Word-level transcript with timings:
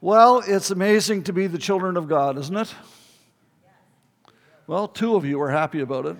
Well, 0.00 0.44
it's 0.46 0.70
amazing 0.70 1.24
to 1.24 1.32
be 1.32 1.48
the 1.48 1.58
children 1.58 1.96
of 1.96 2.06
God, 2.06 2.38
isn't 2.38 2.56
it? 2.56 2.72
Well, 4.68 4.86
two 4.86 5.16
of 5.16 5.24
you 5.24 5.40
are 5.40 5.50
happy 5.50 5.80
about 5.80 6.06
it. 6.06 6.16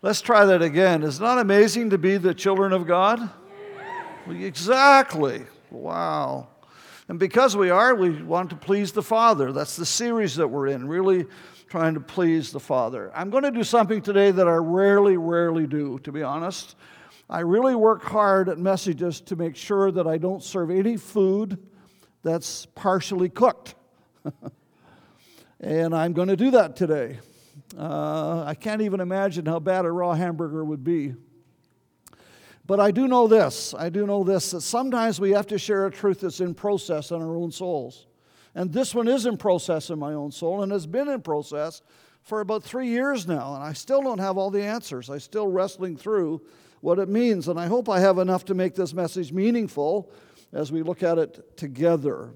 Let's 0.00 0.20
try 0.20 0.44
that 0.46 0.62
again. 0.62 1.04
Is 1.04 1.20
it 1.20 1.22
not 1.22 1.38
amazing 1.38 1.90
to 1.90 1.98
be 1.98 2.16
the 2.16 2.34
children 2.34 2.72
of 2.72 2.88
God? 2.88 3.30
Exactly. 4.28 5.44
Wow. 5.70 6.48
And 7.06 7.20
because 7.20 7.56
we 7.56 7.70
are, 7.70 7.94
we 7.94 8.20
want 8.20 8.50
to 8.50 8.56
please 8.56 8.90
the 8.90 9.02
Father. 9.02 9.52
That's 9.52 9.76
the 9.76 9.86
series 9.86 10.34
that 10.34 10.48
we're 10.48 10.66
in, 10.68 10.88
really 10.88 11.26
trying 11.68 11.94
to 11.94 12.00
please 12.00 12.50
the 12.50 12.58
Father. 12.58 13.12
I'm 13.14 13.30
going 13.30 13.44
to 13.44 13.52
do 13.52 13.62
something 13.62 14.02
today 14.02 14.32
that 14.32 14.48
I 14.48 14.56
rarely, 14.56 15.16
rarely 15.16 15.68
do, 15.68 16.00
to 16.00 16.10
be 16.10 16.24
honest. 16.24 16.74
I 17.30 17.40
really 17.40 17.76
work 17.76 18.02
hard 18.02 18.48
at 18.48 18.58
messages 18.58 19.20
to 19.20 19.36
make 19.36 19.54
sure 19.54 19.92
that 19.92 20.08
I 20.08 20.18
don't 20.18 20.42
serve 20.42 20.72
any 20.72 20.96
food 20.96 21.58
that's 22.22 22.66
partially 22.66 23.28
cooked. 23.28 23.74
and 25.60 25.94
I'm 25.94 26.12
going 26.12 26.28
to 26.28 26.36
do 26.36 26.52
that 26.52 26.76
today. 26.76 27.18
Uh, 27.76 28.44
I 28.44 28.54
can't 28.54 28.82
even 28.82 29.00
imagine 29.00 29.46
how 29.46 29.58
bad 29.58 29.84
a 29.84 29.90
raw 29.90 30.14
hamburger 30.14 30.64
would 30.64 30.84
be. 30.84 31.14
But 32.66 32.80
I 32.80 32.90
do 32.90 33.08
know 33.08 33.26
this 33.26 33.74
I 33.74 33.88
do 33.88 34.06
know 34.06 34.22
this 34.24 34.52
that 34.52 34.60
sometimes 34.60 35.20
we 35.20 35.30
have 35.30 35.46
to 35.48 35.58
share 35.58 35.86
a 35.86 35.90
truth 35.90 36.20
that's 36.20 36.40
in 36.40 36.54
process 36.54 37.10
in 37.10 37.20
our 37.20 37.36
own 37.36 37.50
souls. 37.50 38.06
And 38.54 38.72
this 38.72 38.94
one 38.94 39.08
is 39.08 39.26
in 39.26 39.36
process 39.36 39.90
in 39.90 39.98
my 39.98 40.12
own 40.12 40.30
soul 40.30 40.62
and 40.62 40.70
has 40.72 40.86
been 40.86 41.08
in 41.08 41.22
process 41.22 41.82
for 42.22 42.40
about 42.40 42.62
three 42.62 42.88
years 42.88 43.26
now. 43.26 43.54
And 43.54 43.64
I 43.64 43.72
still 43.72 44.02
don't 44.02 44.20
have 44.20 44.38
all 44.38 44.50
the 44.50 44.62
answers. 44.62 45.10
I'm 45.10 45.20
still 45.20 45.48
wrestling 45.48 45.96
through 45.96 46.42
what 46.80 46.98
it 46.98 47.08
means. 47.08 47.48
And 47.48 47.58
I 47.58 47.66
hope 47.66 47.88
I 47.88 48.00
have 48.00 48.18
enough 48.18 48.44
to 48.46 48.54
make 48.54 48.74
this 48.74 48.92
message 48.92 49.32
meaningful 49.32 50.12
as 50.52 50.70
we 50.70 50.82
look 50.82 51.02
at 51.02 51.18
it 51.18 51.56
together. 51.56 52.30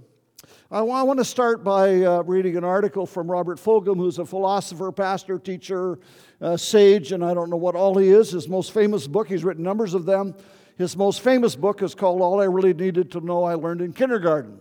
I 0.71 0.83
want 0.83 1.19
to 1.19 1.25
start 1.25 1.63
by 1.63 2.03
uh, 2.03 2.23
reading 2.23 2.57
an 2.57 2.65
article 2.65 3.07
from 3.07 3.31
Robert 3.31 3.59
Fulghum, 3.59 3.99
who's 3.99 4.19
a 4.19 4.25
philosopher, 4.25 4.91
pastor, 4.91 5.39
teacher, 5.39 6.01
uh, 6.41 6.57
sage, 6.57 7.13
and 7.13 7.25
I 7.25 7.35
don't 7.35 7.51
know 7.51 7.57
what 7.57 7.77
all 7.77 7.97
he 7.97 8.09
is. 8.09 8.33
His 8.33 8.49
most 8.49 8.73
famous 8.73 9.07
book, 9.07 9.29
he's 9.29 9.45
written 9.45 9.63
numbers 9.63 9.95
of 9.95 10.07
them. 10.07 10.35
His 10.77 10.97
most 10.97 11.21
famous 11.21 11.55
book 11.55 11.83
is 11.83 11.95
called 11.95 12.21
All 12.21 12.41
I 12.41 12.47
Really 12.47 12.75
Needed 12.75 13.13
to 13.13 13.21
Know 13.21 13.45
I 13.45 13.55
Learned 13.55 13.81
in 13.81 13.93
Kindergarten. 13.93 14.61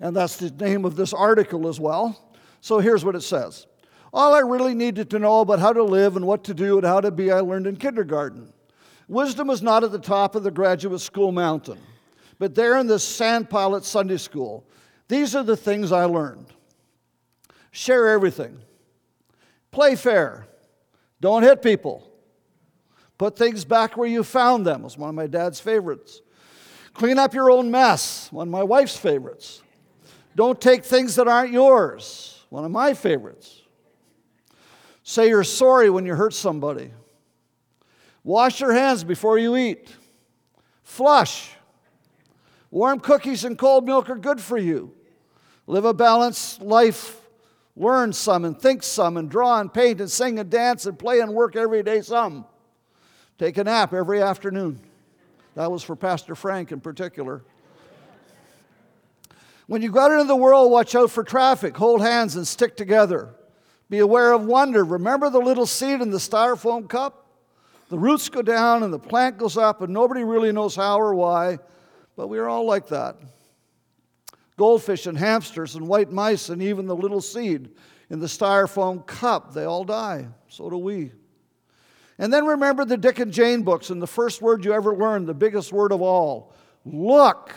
And 0.00 0.16
that's 0.16 0.36
the 0.36 0.50
name 0.50 0.84
of 0.84 0.96
this 0.96 1.12
article 1.12 1.68
as 1.68 1.78
well. 1.78 2.34
So 2.60 2.78
here's 2.78 3.04
what 3.04 3.14
it 3.14 3.22
says 3.22 3.66
All 4.12 4.34
I 4.34 4.40
really 4.40 4.74
needed 4.74 5.10
to 5.10 5.18
know 5.18 5.40
about 5.40 5.58
how 5.58 5.72
to 5.72 5.82
live 5.82 6.16
and 6.16 6.26
what 6.26 6.44
to 6.44 6.54
do 6.54 6.78
and 6.78 6.86
how 6.86 7.00
to 7.00 7.10
be, 7.10 7.30
I 7.30 7.40
learned 7.40 7.66
in 7.66 7.76
kindergarten. 7.76 8.52
Wisdom 9.08 9.50
is 9.50 9.62
not 9.62 9.84
at 9.84 9.92
the 9.92 9.98
top 9.98 10.34
of 10.34 10.42
the 10.42 10.50
graduate 10.50 11.00
school 11.00 11.32
mountain. 11.32 11.78
But 12.38 12.54
there 12.54 12.76
in 12.78 12.86
this 12.86 13.04
sand 13.04 13.48
at 13.52 13.84
Sunday 13.84 14.18
school, 14.18 14.66
these 15.08 15.34
are 15.34 15.44
the 15.44 15.56
things 15.56 15.92
I 15.92 16.04
learned 16.04 16.46
share 17.70 18.08
everything, 18.08 18.58
play 19.70 19.94
fair, 19.94 20.46
don't 21.20 21.42
hit 21.42 21.60
people, 21.60 22.10
put 23.18 23.36
things 23.36 23.66
back 23.66 23.98
where 23.98 24.08
you 24.08 24.24
found 24.24 24.66
them, 24.66 24.82
was 24.82 24.96
one 24.96 25.10
of 25.10 25.14
my 25.14 25.26
dad's 25.26 25.60
favorites. 25.60 26.22
Clean 26.94 27.18
up 27.18 27.34
your 27.34 27.50
own 27.50 27.70
mess, 27.70 28.32
one 28.32 28.48
of 28.48 28.52
my 28.52 28.62
wife's 28.62 28.96
favorites. 28.96 29.62
Don't 30.34 30.58
take 30.58 30.84
things 30.84 31.16
that 31.16 31.28
aren't 31.28 31.52
yours, 31.52 32.46
one 32.48 32.64
of 32.64 32.70
my 32.70 32.94
favorites. 32.94 33.60
Say 35.02 35.28
you're 35.28 35.44
sorry 35.44 35.90
when 35.90 36.06
you 36.06 36.14
hurt 36.14 36.32
somebody. 36.32 36.90
Wash 38.24 38.60
your 38.60 38.72
hands 38.72 39.04
before 39.04 39.38
you 39.38 39.56
eat. 39.56 39.94
Flush. 40.82 41.55
Warm 42.70 43.00
cookies 43.00 43.44
and 43.44 43.56
cold 43.56 43.86
milk 43.86 44.10
are 44.10 44.16
good 44.16 44.40
for 44.40 44.58
you. 44.58 44.92
Live 45.66 45.84
a 45.84 45.94
balanced 45.94 46.62
life. 46.62 47.20
Learn 47.76 48.12
some 48.12 48.44
and 48.44 48.58
think 48.58 48.82
some 48.82 49.16
and 49.16 49.30
draw 49.30 49.60
and 49.60 49.72
paint 49.72 50.00
and 50.00 50.10
sing 50.10 50.38
and 50.38 50.48
dance 50.48 50.86
and 50.86 50.98
play 50.98 51.20
and 51.20 51.32
work 51.32 51.56
every 51.56 51.82
day 51.82 52.00
some. 52.00 52.46
Take 53.38 53.58
a 53.58 53.64
nap 53.64 53.92
every 53.92 54.22
afternoon. 54.22 54.80
That 55.54 55.70
was 55.70 55.82
for 55.82 55.94
Pastor 55.94 56.34
Frank 56.34 56.72
in 56.72 56.80
particular. 56.80 57.42
When 59.66 59.82
you 59.82 59.90
go 59.90 60.00
out 60.00 60.12
into 60.12 60.24
the 60.24 60.36
world, 60.36 60.70
watch 60.70 60.94
out 60.94 61.10
for 61.10 61.24
traffic. 61.24 61.76
Hold 61.76 62.00
hands 62.00 62.36
and 62.36 62.46
stick 62.46 62.76
together. 62.76 63.34
Be 63.90 63.98
aware 63.98 64.32
of 64.32 64.44
wonder. 64.44 64.84
Remember 64.84 65.28
the 65.28 65.40
little 65.40 65.66
seed 65.66 66.00
in 66.00 66.10
the 66.10 66.18
styrofoam 66.18 66.88
cup? 66.88 67.26
The 67.88 67.98
roots 67.98 68.28
go 68.28 68.42
down 68.42 68.82
and 68.82 68.92
the 68.92 68.98
plant 68.98 69.38
goes 69.38 69.56
up, 69.56 69.80
and 69.80 69.92
nobody 69.92 70.24
really 70.24 70.52
knows 70.52 70.74
how 70.76 70.98
or 70.98 71.14
why. 71.14 71.58
But 72.16 72.28
we 72.28 72.38
are 72.38 72.48
all 72.48 72.64
like 72.64 72.88
that. 72.88 73.16
Goldfish 74.56 75.06
and 75.06 75.18
hamsters 75.18 75.74
and 75.74 75.86
white 75.86 76.10
mice 76.10 76.48
and 76.48 76.62
even 76.62 76.86
the 76.86 76.96
little 76.96 77.20
seed 77.20 77.70
in 78.08 78.20
the 78.20 78.26
styrofoam 78.26 79.06
cup, 79.06 79.52
they 79.52 79.64
all 79.64 79.84
die. 79.84 80.28
So 80.48 80.70
do 80.70 80.78
we. 80.78 81.12
And 82.18 82.32
then 82.32 82.46
remember 82.46 82.84
the 82.84 82.96
Dick 82.96 83.18
and 83.18 83.32
Jane 83.32 83.62
books 83.62 83.90
and 83.90 84.00
the 84.00 84.06
first 84.06 84.40
word 84.40 84.64
you 84.64 84.72
ever 84.72 84.96
learned, 84.96 85.26
the 85.26 85.34
biggest 85.34 85.72
word 85.72 85.92
of 85.92 86.00
all 86.00 86.54
look. 86.84 87.52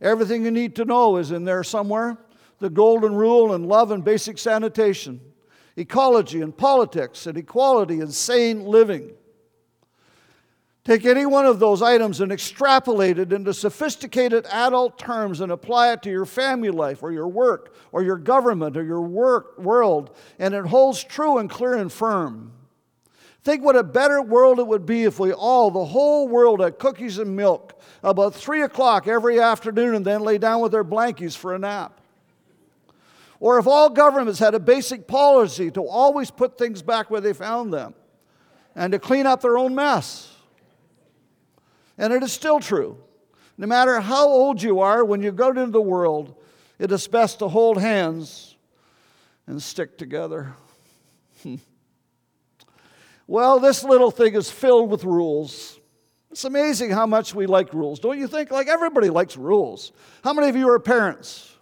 Everything 0.00 0.44
you 0.44 0.50
need 0.50 0.76
to 0.76 0.84
know 0.84 1.16
is 1.16 1.32
in 1.32 1.44
there 1.44 1.64
somewhere 1.64 2.18
the 2.60 2.70
golden 2.70 3.14
rule 3.14 3.52
and 3.52 3.66
love 3.66 3.90
and 3.90 4.04
basic 4.04 4.38
sanitation, 4.38 5.20
ecology 5.76 6.40
and 6.40 6.56
politics 6.56 7.26
and 7.26 7.36
equality 7.36 8.00
and 8.00 8.14
sane 8.14 8.64
living. 8.64 9.10
Take 10.84 11.06
any 11.06 11.24
one 11.24 11.46
of 11.46 11.60
those 11.60 11.80
items 11.80 12.20
and 12.20 12.30
extrapolate 12.30 13.18
it 13.18 13.32
into 13.32 13.54
sophisticated 13.54 14.44
adult 14.50 14.98
terms 14.98 15.40
and 15.40 15.50
apply 15.50 15.92
it 15.92 16.02
to 16.02 16.10
your 16.10 16.26
family 16.26 16.68
life 16.68 17.02
or 17.02 17.10
your 17.10 17.26
work 17.26 17.74
or 17.90 18.02
your 18.02 18.18
government 18.18 18.76
or 18.76 18.84
your 18.84 19.00
work 19.00 19.58
world, 19.58 20.14
and 20.38 20.52
it 20.52 20.66
holds 20.66 21.02
true 21.02 21.38
and 21.38 21.48
clear 21.48 21.74
and 21.74 21.90
firm. 21.90 22.52
Think 23.44 23.64
what 23.64 23.76
a 23.76 23.82
better 23.82 24.20
world 24.20 24.58
it 24.58 24.66
would 24.66 24.84
be 24.84 25.04
if 25.04 25.18
we 25.18 25.32
all, 25.32 25.70
the 25.70 25.84
whole 25.86 26.28
world, 26.28 26.60
had 26.60 26.78
cookies 26.78 27.18
and 27.18 27.34
milk 27.34 27.80
about 28.02 28.34
3 28.34 28.62
o'clock 28.62 29.06
every 29.06 29.40
afternoon 29.40 29.94
and 29.94 30.04
then 30.04 30.20
lay 30.20 30.36
down 30.36 30.60
with 30.60 30.72
their 30.72 30.84
blankies 30.84 31.36
for 31.36 31.54
a 31.54 31.58
nap. 31.58 31.98
Or 33.40 33.58
if 33.58 33.66
all 33.66 33.88
governments 33.88 34.38
had 34.38 34.54
a 34.54 34.60
basic 34.60 35.06
policy 35.06 35.70
to 35.70 35.82
always 35.82 36.30
put 36.30 36.58
things 36.58 36.82
back 36.82 37.10
where 37.10 37.20
they 37.22 37.32
found 37.32 37.72
them 37.72 37.94
and 38.74 38.92
to 38.92 38.98
clean 38.98 39.26
up 39.26 39.40
their 39.40 39.56
own 39.56 39.74
mess. 39.74 40.33
And 41.98 42.12
it 42.12 42.22
is 42.22 42.32
still 42.32 42.60
true. 42.60 42.98
No 43.56 43.66
matter 43.66 44.00
how 44.00 44.28
old 44.28 44.60
you 44.62 44.80
are, 44.80 45.04
when 45.04 45.22
you 45.22 45.30
go 45.30 45.50
into 45.50 45.66
the 45.66 45.80
world, 45.80 46.34
it 46.78 46.90
is 46.90 47.06
best 47.06 47.38
to 47.38 47.48
hold 47.48 47.78
hands 47.78 48.56
and 49.46 49.62
stick 49.62 49.96
together. 49.96 50.54
well, 53.26 53.60
this 53.60 53.84
little 53.84 54.10
thing 54.10 54.34
is 54.34 54.50
filled 54.50 54.90
with 54.90 55.04
rules. 55.04 55.78
It's 56.32 56.44
amazing 56.44 56.90
how 56.90 57.06
much 57.06 57.32
we 57.32 57.46
like 57.46 57.72
rules, 57.72 58.00
don't 58.00 58.18
you 58.18 58.26
think? 58.26 58.50
Like 58.50 58.66
everybody 58.66 59.08
likes 59.08 59.36
rules. 59.36 59.92
How 60.24 60.32
many 60.32 60.48
of 60.48 60.56
you 60.56 60.68
are 60.68 60.80
parents? 60.80 61.54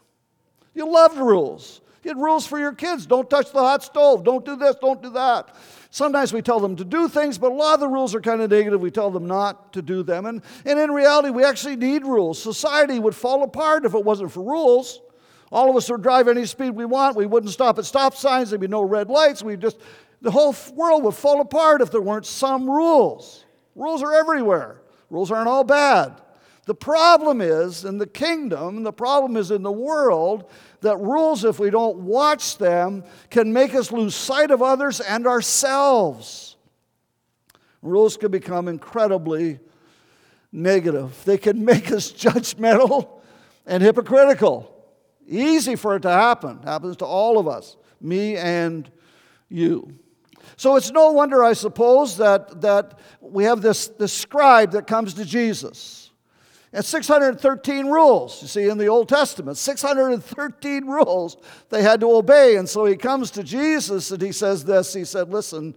You 0.74 0.90
loved 0.90 1.18
rules. 1.18 1.81
You 2.02 2.08
had 2.08 2.18
rules 2.18 2.46
for 2.46 2.58
your 2.58 2.72
kids. 2.72 3.06
Don't 3.06 3.30
touch 3.30 3.52
the 3.52 3.60
hot 3.60 3.84
stove. 3.84 4.24
Don't 4.24 4.44
do 4.44 4.56
this. 4.56 4.74
Don't 4.80 5.00
do 5.00 5.10
that. 5.10 5.54
Sometimes 5.90 6.32
we 6.32 6.42
tell 6.42 6.58
them 6.58 6.74
to 6.76 6.84
do 6.84 7.08
things, 7.08 7.38
but 7.38 7.52
a 7.52 7.54
lot 7.54 7.74
of 7.74 7.80
the 7.80 7.88
rules 7.88 8.14
are 8.14 8.20
kind 8.20 8.40
of 8.40 8.50
negative. 8.50 8.80
We 8.80 8.90
tell 8.90 9.10
them 9.10 9.26
not 9.26 9.72
to 9.74 9.82
do 9.82 10.02
them. 10.02 10.26
And, 10.26 10.42
and 10.64 10.80
in 10.80 10.90
reality, 10.90 11.30
we 11.30 11.44
actually 11.44 11.76
need 11.76 12.04
rules. 12.04 12.42
Society 12.42 12.98
would 12.98 13.14
fall 13.14 13.42
apart 13.42 13.84
if 13.84 13.94
it 13.94 14.04
wasn't 14.04 14.32
for 14.32 14.42
rules. 14.42 15.00
All 15.52 15.68
of 15.68 15.76
us 15.76 15.90
would 15.90 16.02
drive 16.02 16.28
any 16.28 16.46
speed 16.46 16.70
we 16.70 16.86
want. 16.86 17.14
We 17.14 17.26
wouldn't 17.26 17.52
stop 17.52 17.78
at 17.78 17.84
stop 17.84 18.16
signs. 18.16 18.50
There'd 18.50 18.60
be 18.60 18.68
no 18.68 18.82
red 18.82 19.10
lights. 19.10 19.42
We 19.42 19.56
just, 19.56 19.76
the 20.22 20.30
whole 20.30 20.56
world 20.74 21.04
would 21.04 21.14
fall 21.14 21.42
apart 21.42 21.82
if 21.82 21.90
there 21.90 22.00
weren't 22.00 22.26
some 22.26 22.68
rules. 22.68 23.44
Rules 23.76 24.02
are 24.02 24.14
everywhere. 24.14 24.80
Rules 25.10 25.30
aren't 25.30 25.48
all 25.48 25.62
bad. 25.62 26.21
The 26.64 26.74
problem 26.74 27.40
is 27.40 27.84
in 27.84 27.98
the 27.98 28.06
kingdom, 28.06 28.84
the 28.84 28.92
problem 28.92 29.36
is 29.36 29.50
in 29.50 29.62
the 29.62 29.72
world, 29.72 30.48
that 30.80 30.96
rules, 30.98 31.44
if 31.44 31.58
we 31.58 31.70
don't 31.70 31.98
watch 31.98 32.58
them, 32.58 33.04
can 33.30 33.52
make 33.52 33.74
us 33.74 33.90
lose 33.90 34.14
sight 34.14 34.50
of 34.50 34.62
others 34.62 35.00
and 35.00 35.26
ourselves. 35.26 36.56
Rules 37.82 38.16
can 38.16 38.30
become 38.30 38.68
incredibly 38.68 39.58
negative, 40.52 41.24
they 41.24 41.38
can 41.38 41.64
make 41.64 41.90
us 41.90 42.12
judgmental 42.12 43.20
and 43.66 43.82
hypocritical. 43.82 44.68
Easy 45.26 45.76
for 45.76 45.96
it 45.96 46.02
to 46.02 46.10
happen. 46.10 46.62
Happens 46.62 46.96
to 46.96 47.04
all 47.04 47.38
of 47.38 47.48
us, 47.48 47.76
me 48.00 48.36
and 48.36 48.90
you. 49.48 49.96
So 50.56 50.76
it's 50.76 50.90
no 50.90 51.12
wonder, 51.12 51.42
I 51.42 51.52
suppose, 51.52 52.16
that, 52.18 52.60
that 52.60 52.98
we 53.20 53.44
have 53.44 53.62
this, 53.62 53.88
this 53.88 54.12
scribe 54.12 54.72
that 54.72 54.86
comes 54.86 55.14
to 55.14 55.24
Jesus. 55.24 56.01
And 56.74 56.84
613 56.84 57.86
rules, 57.86 58.40
you 58.40 58.48
see, 58.48 58.68
in 58.68 58.78
the 58.78 58.86
Old 58.86 59.08
Testament, 59.08 59.58
613 59.58 60.86
rules 60.86 61.36
they 61.68 61.82
had 61.82 62.00
to 62.00 62.10
obey. 62.10 62.56
And 62.56 62.66
so 62.66 62.86
he 62.86 62.96
comes 62.96 63.30
to 63.32 63.42
Jesus 63.42 64.10
and 64.10 64.22
he 64.22 64.32
says 64.32 64.64
this 64.64 64.94
He 64.94 65.04
said, 65.04 65.28
Listen, 65.28 65.74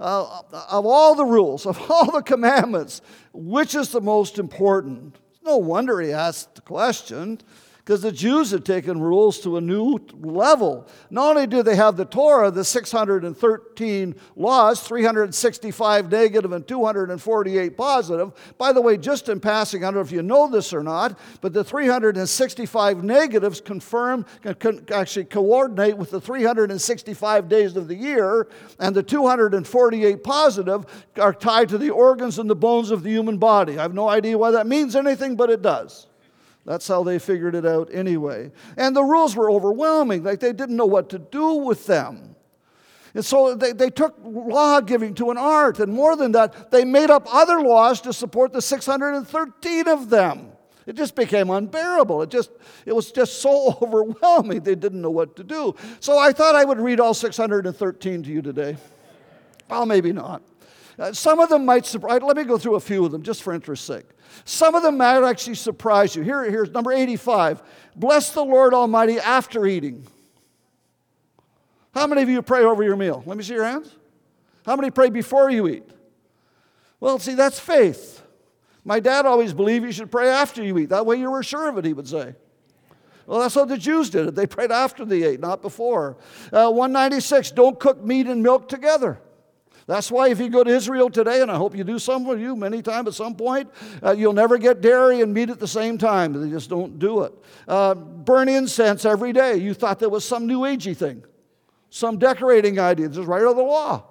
uh, 0.00 0.42
of 0.70 0.86
all 0.86 1.14
the 1.14 1.24
rules, 1.24 1.66
of 1.66 1.90
all 1.90 2.10
the 2.10 2.22
commandments, 2.22 3.02
which 3.32 3.74
is 3.74 3.90
the 3.90 4.00
most 4.00 4.38
important? 4.38 5.16
No 5.44 5.58
wonder 5.58 6.00
he 6.00 6.12
asked 6.12 6.54
the 6.54 6.60
question 6.62 7.40
because 7.88 8.02
the 8.02 8.12
Jews 8.12 8.50
had 8.50 8.66
taken 8.66 9.00
rules 9.00 9.40
to 9.40 9.56
a 9.56 9.62
new 9.62 9.98
level. 10.20 10.86
Not 11.08 11.30
only 11.30 11.46
do 11.46 11.62
they 11.62 11.74
have 11.76 11.96
the 11.96 12.04
Torah, 12.04 12.50
the 12.50 12.62
613 12.62 14.14
laws, 14.36 14.82
365 14.82 16.10
negative 16.10 16.52
and 16.52 16.68
248 16.68 17.76
positive. 17.78 18.32
By 18.58 18.74
the 18.74 18.82
way, 18.82 18.98
just 18.98 19.30
in 19.30 19.40
passing, 19.40 19.84
I 19.84 19.86
don't 19.86 19.94
know 19.94 20.00
if 20.02 20.12
you 20.12 20.20
know 20.20 20.48
this 20.48 20.74
or 20.74 20.82
not, 20.82 21.18
but 21.40 21.54
the 21.54 21.64
365 21.64 23.04
negatives 23.04 23.62
confirm, 23.62 24.26
can 24.58 24.84
actually 24.92 25.24
coordinate 25.24 25.96
with 25.96 26.10
the 26.10 26.20
365 26.20 27.48
days 27.48 27.74
of 27.74 27.88
the 27.88 27.96
year, 27.96 28.48
and 28.80 28.94
the 28.94 29.02
248 29.02 30.22
positive 30.22 30.84
are 31.18 31.32
tied 31.32 31.70
to 31.70 31.78
the 31.78 31.88
organs 31.88 32.38
and 32.38 32.50
the 32.50 32.54
bones 32.54 32.90
of 32.90 33.02
the 33.02 33.08
human 33.08 33.38
body. 33.38 33.78
I 33.78 33.82
have 33.82 33.94
no 33.94 34.10
idea 34.10 34.36
why 34.36 34.50
that 34.50 34.66
means 34.66 34.94
anything, 34.94 35.36
but 35.36 35.48
it 35.48 35.62
does. 35.62 36.07
That's 36.68 36.86
how 36.86 37.02
they 37.02 37.18
figured 37.18 37.54
it 37.54 37.64
out 37.64 37.88
anyway. 37.94 38.52
And 38.76 38.94
the 38.94 39.02
rules 39.02 39.34
were 39.34 39.50
overwhelming, 39.50 40.22
like 40.22 40.40
they 40.40 40.52
didn't 40.52 40.76
know 40.76 40.84
what 40.84 41.08
to 41.08 41.18
do 41.18 41.54
with 41.54 41.86
them. 41.86 42.36
And 43.14 43.24
so 43.24 43.54
they, 43.54 43.72
they 43.72 43.88
took 43.88 44.14
law 44.22 44.82
giving 44.82 45.14
to 45.14 45.30
an 45.30 45.38
art, 45.38 45.80
and 45.80 45.90
more 45.90 46.14
than 46.14 46.32
that, 46.32 46.70
they 46.70 46.84
made 46.84 47.10
up 47.10 47.26
other 47.32 47.62
laws 47.62 48.02
to 48.02 48.12
support 48.12 48.52
the 48.52 48.60
613 48.60 49.88
of 49.88 50.10
them. 50.10 50.52
It 50.84 50.94
just 50.94 51.14
became 51.14 51.48
unbearable. 51.48 52.20
It 52.20 52.28
just 52.28 52.50
it 52.84 52.94
was 52.94 53.12
just 53.12 53.40
so 53.40 53.78
overwhelming 53.82 54.60
they 54.60 54.74
didn't 54.74 55.00
know 55.00 55.10
what 55.10 55.36
to 55.36 55.44
do. 55.44 55.74
So 56.00 56.18
I 56.18 56.32
thought 56.32 56.54
I 56.54 56.66
would 56.66 56.80
read 56.80 57.00
all 57.00 57.14
613 57.14 58.22
to 58.24 58.28
you 58.28 58.42
today. 58.42 58.76
Well, 59.70 59.86
maybe 59.86 60.12
not. 60.12 60.42
Uh, 60.98 61.12
some 61.12 61.38
of 61.38 61.48
them 61.48 61.64
might 61.64 61.86
surprise. 61.86 62.20
Let 62.22 62.36
me 62.36 62.44
go 62.44 62.58
through 62.58 62.74
a 62.74 62.80
few 62.80 63.04
of 63.04 63.12
them 63.12 63.22
just 63.22 63.42
for 63.42 63.52
interest's 63.52 63.86
sake. 63.86 64.06
Some 64.44 64.74
of 64.74 64.82
them 64.82 64.96
might 64.96 65.22
actually 65.22 65.54
surprise 65.54 66.16
you. 66.16 66.22
Here, 66.22 66.50
here's 66.50 66.70
number 66.70 66.92
85 66.92 67.62
Bless 67.94 68.32
the 68.32 68.44
Lord 68.44 68.74
Almighty 68.74 69.18
after 69.18 69.66
eating. 69.66 70.06
How 71.94 72.06
many 72.06 72.22
of 72.22 72.28
you 72.28 72.42
pray 72.42 72.64
over 72.64 72.82
your 72.82 72.96
meal? 72.96 73.22
Let 73.26 73.36
me 73.36 73.42
see 73.42 73.54
your 73.54 73.64
hands. 73.64 73.94
How 74.64 74.76
many 74.76 74.90
pray 74.90 75.10
before 75.10 75.50
you 75.50 75.68
eat? 75.68 75.84
Well, 77.00 77.18
see, 77.18 77.34
that's 77.34 77.58
faith. 77.58 78.22
My 78.84 79.00
dad 79.00 79.26
always 79.26 79.52
believed 79.52 79.84
you 79.84 79.92
should 79.92 80.10
pray 80.10 80.28
after 80.28 80.62
you 80.62 80.78
eat. 80.78 80.90
That 80.90 81.06
way 81.06 81.16
you 81.16 81.30
were 81.30 81.42
sure 81.42 81.68
of 81.68 81.78
it, 81.78 81.84
he 81.84 81.92
would 81.92 82.08
say. 82.08 82.34
Well, 83.26 83.40
that's 83.40 83.54
how 83.54 83.64
the 83.64 83.76
Jews 83.76 84.10
did 84.10 84.26
it. 84.26 84.34
They 84.34 84.46
prayed 84.46 84.70
after 84.70 85.04
they 85.04 85.22
ate, 85.22 85.40
not 85.40 85.60
before. 85.60 86.16
Uh, 86.52 86.70
196, 86.70 87.50
don't 87.50 87.78
cook 87.78 88.02
meat 88.02 88.26
and 88.26 88.42
milk 88.42 88.68
together. 88.68 89.20
That's 89.88 90.10
why 90.10 90.28
if 90.28 90.38
you 90.38 90.50
go 90.50 90.62
to 90.62 90.70
Israel 90.70 91.08
today, 91.08 91.40
and 91.40 91.50
I 91.50 91.56
hope 91.56 91.74
you 91.74 91.82
do 91.82 91.98
some 91.98 92.28
of 92.28 92.38
you 92.38 92.54
many 92.54 92.82
times 92.82 93.08
at 93.08 93.14
some 93.14 93.34
point, 93.34 93.70
uh, 94.04 94.12
you'll 94.12 94.34
never 94.34 94.58
get 94.58 94.82
dairy 94.82 95.22
and 95.22 95.32
meat 95.32 95.48
at 95.48 95.58
the 95.58 95.66
same 95.66 95.96
time. 95.96 96.34
They 96.34 96.50
just 96.50 96.68
don't 96.68 96.98
do 96.98 97.22
it. 97.22 97.32
Uh, 97.66 97.94
burn 97.94 98.50
incense 98.50 99.06
every 99.06 99.32
day. 99.32 99.56
You 99.56 99.72
thought 99.72 99.98
that 100.00 100.10
was 100.10 100.26
some 100.26 100.46
new 100.46 100.60
agey 100.60 100.94
thing, 100.94 101.24
some 101.88 102.18
decorating 102.18 102.78
idea. 102.78 103.08
This 103.08 103.16
is 103.16 103.24
right 103.24 103.40
out 103.40 103.52
of 103.52 103.56
the 103.56 103.62
law. 103.62 104.04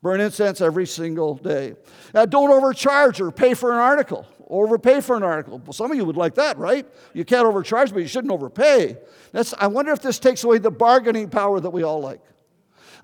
Burn 0.00 0.20
incense 0.20 0.60
every 0.60 0.86
single 0.86 1.34
day. 1.34 1.74
Uh, 2.14 2.24
don't 2.24 2.52
overcharge 2.52 3.20
or 3.20 3.32
pay 3.32 3.54
for 3.54 3.72
an 3.72 3.78
article. 3.78 4.24
Overpay 4.46 5.00
for 5.00 5.16
an 5.16 5.24
article. 5.24 5.58
Well, 5.58 5.72
some 5.72 5.90
of 5.90 5.96
you 5.96 6.04
would 6.04 6.16
like 6.16 6.36
that, 6.36 6.56
right? 6.56 6.86
You 7.14 7.24
can't 7.24 7.46
overcharge, 7.46 7.92
but 7.92 7.98
you 7.98 8.06
shouldn't 8.06 8.32
overpay. 8.32 8.96
That's, 9.32 9.54
I 9.58 9.66
wonder 9.66 9.90
if 9.90 10.02
this 10.02 10.20
takes 10.20 10.44
away 10.44 10.58
the 10.58 10.70
bargaining 10.70 11.30
power 11.30 11.58
that 11.58 11.70
we 11.70 11.82
all 11.82 12.00
like. 12.00 12.20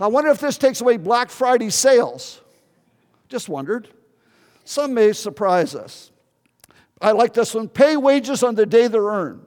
I 0.00 0.06
wonder 0.06 0.30
if 0.30 0.40
this 0.40 0.56
takes 0.56 0.80
away 0.80 0.96
Black 0.96 1.30
Friday 1.30 1.70
sales. 1.70 2.40
Just 3.28 3.48
wondered. 3.48 3.88
Some 4.64 4.94
may 4.94 5.12
surprise 5.12 5.74
us. 5.74 6.10
I 7.00 7.12
like 7.12 7.34
this 7.34 7.54
one 7.54 7.68
pay 7.68 7.96
wages 7.96 8.42
on 8.42 8.54
the 8.54 8.66
day 8.66 8.88
they're 8.88 9.02
earned. 9.02 9.46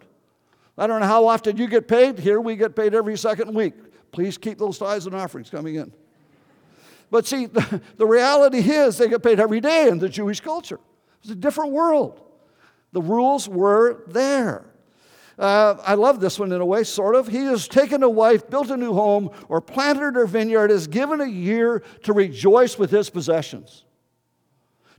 I 0.77 0.87
don't 0.87 1.01
know 1.01 1.07
how 1.07 1.27
often 1.27 1.57
you 1.57 1.67
get 1.67 1.87
paid. 1.87 2.17
Here 2.19 2.39
we 2.39 2.55
get 2.55 2.75
paid 2.75 2.93
every 2.95 3.17
second 3.17 3.53
week. 3.53 3.73
Please 4.11 4.37
keep 4.37 4.57
those 4.57 4.77
tithes 4.77 5.05
and 5.05 5.15
offerings 5.15 5.49
coming 5.49 5.75
in. 5.75 5.91
But 7.11 7.27
see, 7.27 7.45
the, 7.47 7.81
the 7.97 8.05
reality 8.05 8.57
is 8.57 8.97
they 8.97 9.07
get 9.07 9.21
paid 9.21 9.39
every 9.39 9.59
day 9.59 9.87
in 9.87 9.99
the 9.99 10.09
Jewish 10.09 10.39
culture. 10.39 10.79
It's 11.21 11.31
a 11.31 11.35
different 11.35 11.71
world. 11.71 12.19
The 12.91 13.01
rules 13.01 13.47
were 13.47 14.03
there. 14.07 14.65
Uh, 15.37 15.75
I 15.83 15.95
love 15.95 16.19
this 16.19 16.37
one 16.37 16.51
in 16.51 16.61
a 16.61 16.65
way, 16.65 16.83
sort 16.83 17.15
of. 17.15 17.27
He 17.27 17.37
has 17.45 17.67
taken 17.67 18.03
a 18.03 18.09
wife, 18.09 18.49
built 18.49 18.69
a 18.69 18.77
new 18.77 18.93
home, 18.93 19.31
or 19.49 19.61
planted 19.61 20.15
a 20.15 20.27
vineyard, 20.27 20.69
has 20.69 20.87
given 20.87 21.21
a 21.21 21.27
year 21.27 21.83
to 22.03 22.13
rejoice 22.13 22.77
with 22.77 22.91
his 22.91 23.09
possessions. 23.09 23.83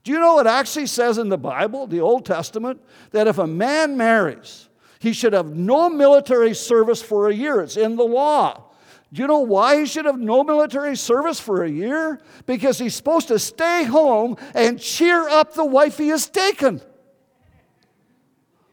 Do 0.02 0.12
you 0.12 0.18
know 0.18 0.34
what 0.34 0.46
actually 0.46 0.86
says 0.86 1.18
in 1.18 1.30
the 1.30 1.38
Bible, 1.38 1.86
the 1.86 2.00
Old 2.00 2.26
Testament, 2.26 2.82
that 3.12 3.26
if 3.26 3.38
a 3.38 3.46
man 3.46 3.96
marries, 3.96 4.68
he 4.98 5.12
should 5.12 5.32
have 5.32 5.54
no 5.54 5.88
military 5.88 6.52
service 6.52 7.00
for 7.00 7.28
a 7.28 7.34
year? 7.34 7.60
It's 7.60 7.76
in 7.76 7.96
the 7.96 8.04
law. 8.04 8.64
Do 9.12 9.22
you 9.22 9.28
know 9.28 9.38
why 9.38 9.78
he 9.78 9.86
should 9.86 10.06
have 10.06 10.18
no 10.18 10.42
military 10.42 10.96
service 10.96 11.38
for 11.38 11.62
a 11.62 11.70
year? 11.70 12.20
Because 12.46 12.78
he's 12.78 12.96
supposed 12.96 13.28
to 13.28 13.38
stay 13.38 13.84
home 13.84 14.36
and 14.54 14.80
cheer 14.80 15.28
up 15.28 15.54
the 15.54 15.64
wife 15.64 15.96
he 15.96 16.08
has 16.08 16.26
taken. 16.26 16.82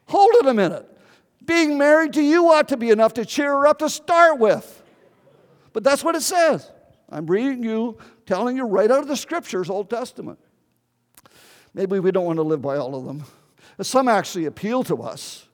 Hold 0.07 0.31
it 0.35 0.47
a 0.47 0.53
minute. 0.53 0.90
Being 1.51 1.77
married 1.77 2.13
to 2.13 2.21
you 2.21 2.49
ought 2.49 2.69
to 2.69 2.77
be 2.77 2.91
enough 2.91 3.15
to 3.15 3.25
cheer 3.25 3.51
her 3.51 3.67
up 3.67 3.79
to 3.79 3.89
start 3.89 4.39
with. 4.39 4.81
But 5.73 5.83
that's 5.83 6.01
what 6.01 6.15
it 6.15 6.21
says. 6.21 6.71
I'm 7.09 7.25
reading 7.25 7.61
you, 7.61 7.97
telling 8.25 8.55
you 8.55 8.63
right 8.63 8.89
out 8.89 8.99
of 8.99 9.09
the 9.09 9.17
scriptures, 9.17 9.69
Old 9.69 9.89
Testament. 9.89 10.39
Maybe 11.73 11.99
we 11.99 12.09
don't 12.13 12.23
want 12.23 12.37
to 12.37 12.43
live 12.43 12.61
by 12.61 12.77
all 12.77 12.95
of 12.95 13.03
them. 13.03 13.25
Some 13.81 14.07
actually 14.07 14.45
appeal 14.45 14.85
to 14.85 15.03
us. 15.03 15.45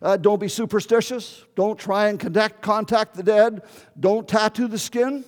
Uh, 0.00 0.16
don't 0.16 0.40
be 0.40 0.48
superstitious. 0.48 1.44
Don't 1.54 1.78
try 1.78 2.08
and 2.08 2.18
connect, 2.18 2.62
contact 2.62 3.14
the 3.14 3.22
dead. 3.22 3.60
Don't 4.00 4.26
tattoo 4.26 4.68
the 4.68 4.78
skin. 4.78 5.22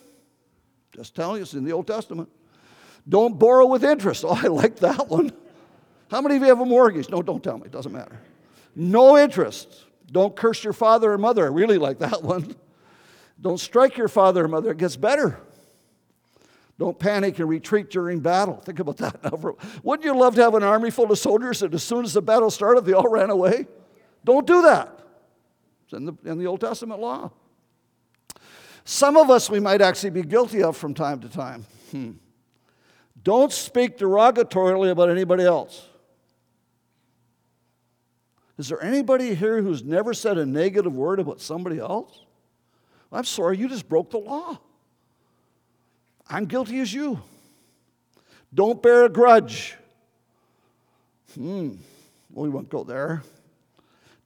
Just 0.97 1.15
telling 1.15 1.37
you, 1.37 1.43
it's 1.43 1.53
in 1.53 1.65
the 1.65 1.73
Old 1.73 1.87
Testament. 1.87 2.31
Don't 3.07 3.39
borrow 3.39 3.67
with 3.67 3.85
interest. 3.85 4.25
Oh, 4.27 4.41
I 4.43 4.47
like 4.47 4.77
that 4.77 5.07
one. 5.07 5.33
How 6.11 6.23
many 6.23 6.37
of 6.37 6.41
you 6.41 6.49
have 6.49 6.61
a 6.61 6.65
mortgage? 6.65 7.11
No, 7.11 7.21
don't 7.21 7.45
tell 7.45 7.59
me. 7.59 7.67
It 7.67 7.73
doesn't 7.73 7.93
matter. 7.93 8.19
No 8.75 9.19
interest. 9.19 9.84
Don't 10.11 10.37
curse 10.37 10.63
your 10.63 10.73
father 10.73 11.13
or 11.13 11.19
mother. 11.19 11.45
I 11.45 11.49
really 11.49 11.79
like 11.79 11.99
that 11.99 12.23
one. 12.25 12.55
Don't 13.41 13.59
strike 13.59 13.97
your 13.97 14.09
father 14.09 14.45
or 14.45 14.49
mother. 14.49 14.71
It 14.71 14.79
gets 14.79 14.97
better. 14.97 15.39
Don't 16.79 16.99
panic 16.99 17.39
and 17.39 17.49
retreat 17.49 17.91
during 17.91 18.21
battle. 18.21 18.57
Think 18.57 18.81
about 18.81 18.97
that 18.99 19.23
now. 19.33 19.57
Wouldn't 19.83 20.05
you 20.05 20.17
love 20.19 20.35
to 20.37 20.43
have 20.43 20.55
an 20.55 20.63
army 20.63 20.91
full 20.91 21.11
of 21.11 21.19
soldiers 21.19 21.61
that 21.61 21.73
as 21.73 21.85
soon 21.85 22.05
as 22.05 22.15
the 22.15 22.23
battle 22.23 22.51
started, 22.51 22.85
they 22.85 22.93
all 22.93 23.09
ran 23.09 23.31
away? 23.31 23.67
Don't 24.25 24.47
do 24.47 24.63
that. 24.63 24.99
It's 25.85 25.93
in 25.93 26.07
the, 26.07 26.15
in 26.25 26.39
the 26.39 26.47
Old 26.47 26.61
Testament 26.61 27.01
law. 27.01 27.31
Some 28.85 29.17
of 29.17 29.31
us 29.31 29.49
we 29.49 29.61
might 29.61 29.81
actually 29.81 30.11
be 30.11 30.23
guilty 30.23 30.63
of 30.63 30.77
from 30.77 30.95
time 30.95 31.21
to 31.21 31.29
time. 31.29 31.65
Hmm. 31.91 32.13
Don't 33.23 33.53
speak 33.53 33.97
derogatorily 33.97 34.91
about 34.91 35.09
anybody 35.09 35.45
else. 35.45 35.89
Is 38.57 38.69
there 38.69 38.83
anybody 38.83 39.35
here 39.35 39.61
who's 39.63 39.83
never 39.83 40.15
said 40.15 40.39
a 40.39 40.47
negative 40.47 40.95
word 40.95 41.19
about 41.19 41.41
somebody 41.41 41.79
else? 41.79 42.21
I'm 43.11 43.25
sorry, 43.25 43.59
you 43.59 43.69
just 43.69 43.89
broke 43.89 44.11
the 44.11 44.19
law. 44.19 44.59
I'm 46.29 46.47
guilty 46.47 46.81
as 46.81 46.93
you. 46.93 47.21
Don't 48.53 48.83
bear 48.83 49.05
a 49.05 49.09
grudge. 49.09 49.77
Hmm, 51.35 51.73
well, 52.31 52.45
we 52.45 52.49
won't 52.49 52.69
go 52.69 52.85
there. 52.85 53.23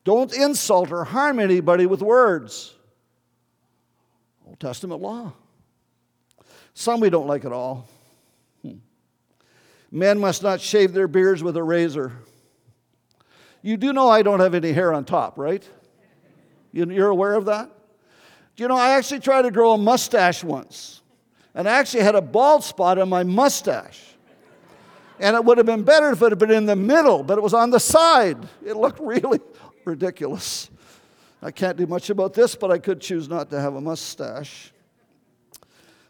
Don't 0.04 0.32
insult 0.32 0.90
or 0.90 1.04
harm 1.04 1.38
anybody 1.38 1.87
with 1.87 2.02
words. 2.02 2.75
Old 4.47 4.61
Testament 4.61 5.00
law. 5.00 5.32
Some 6.75 7.00
we 7.00 7.11
don't 7.11 7.26
like 7.26 7.44
at 7.44 7.52
all. 7.52 7.88
Hmm. 8.62 8.76
Men 9.90 10.18
must 10.18 10.42
not 10.42 10.61
shave 10.61 10.92
their 10.92 11.08
beards 11.08 11.42
with 11.42 11.56
a 11.56 11.62
razor. 11.62 12.12
You 13.62 13.76
do 13.76 13.92
know 13.92 14.08
I 14.08 14.22
don't 14.22 14.40
have 14.40 14.54
any 14.54 14.72
hair 14.72 14.92
on 14.92 15.04
top, 15.04 15.38
right? 15.38 15.68
You're 16.72 17.08
aware 17.08 17.34
of 17.34 17.46
that? 17.46 17.70
Do 18.56 18.64
you 18.64 18.68
know, 18.68 18.76
I 18.76 18.90
actually 18.90 19.20
tried 19.20 19.42
to 19.42 19.50
grow 19.50 19.72
a 19.72 19.78
mustache 19.78 20.42
once, 20.42 21.02
and 21.54 21.68
I 21.68 21.78
actually 21.78 22.02
had 22.02 22.14
a 22.14 22.20
bald 22.20 22.64
spot 22.64 22.98
on 22.98 23.08
my 23.08 23.22
mustache. 23.22 24.04
And 25.20 25.34
it 25.34 25.44
would 25.44 25.58
have 25.58 25.66
been 25.66 25.82
better 25.82 26.10
if 26.10 26.22
it 26.22 26.30
had 26.30 26.38
been 26.38 26.52
in 26.52 26.66
the 26.66 26.76
middle, 26.76 27.24
but 27.24 27.38
it 27.38 27.40
was 27.40 27.54
on 27.54 27.70
the 27.70 27.80
side. 27.80 28.48
It 28.64 28.76
looked 28.76 29.00
really 29.00 29.40
ridiculous. 29.84 30.70
I 31.42 31.50
can't 31.50 31.76
do 31.76 31.86
much 31.86 32.10
about 32.10 32.34
this, 32.34 32.54
but 32.54 32.70
I 32.70 32.78
could 32.78 33.00
choose 33.00 33.28
not 33.28 33.50
to 33.50 33.60
have 33.60 33.74
a 33.74 33.80
mustache. 33.80 34.72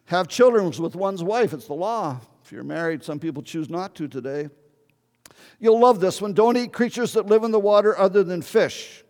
Have 0.06 0.28
children 0.28 0.70
with 0.78 0.94
one's 0.96 1.22
wife, 1.22 1.52
it's 1.52 1.66
the 1.66 1.74
law. 1.74 2.18
If 2.44 2.52
you're 2.52 2.64
married, 2.64 3.04
some 3.04 3.18
people 3.18 3.42
choose 3.42 3.68
not 3.68 3.94
to 3.96 4.08
today. 4.08 4.48
You'll 5.60 5.80
love 5.80 6.00
this 6.00 6.20
one. 6.20 6.32
Don't 6.32 6.56
eat 6.56 6.72
creatures 6.72 7.14
that 7.14 7.26
live 7.26 7.42
in 7.42 7.50
the 7.50 7.58
water 7.58 7.98
other 7.98 8.22
than 8.22 8.42
fish. 8.42 9.04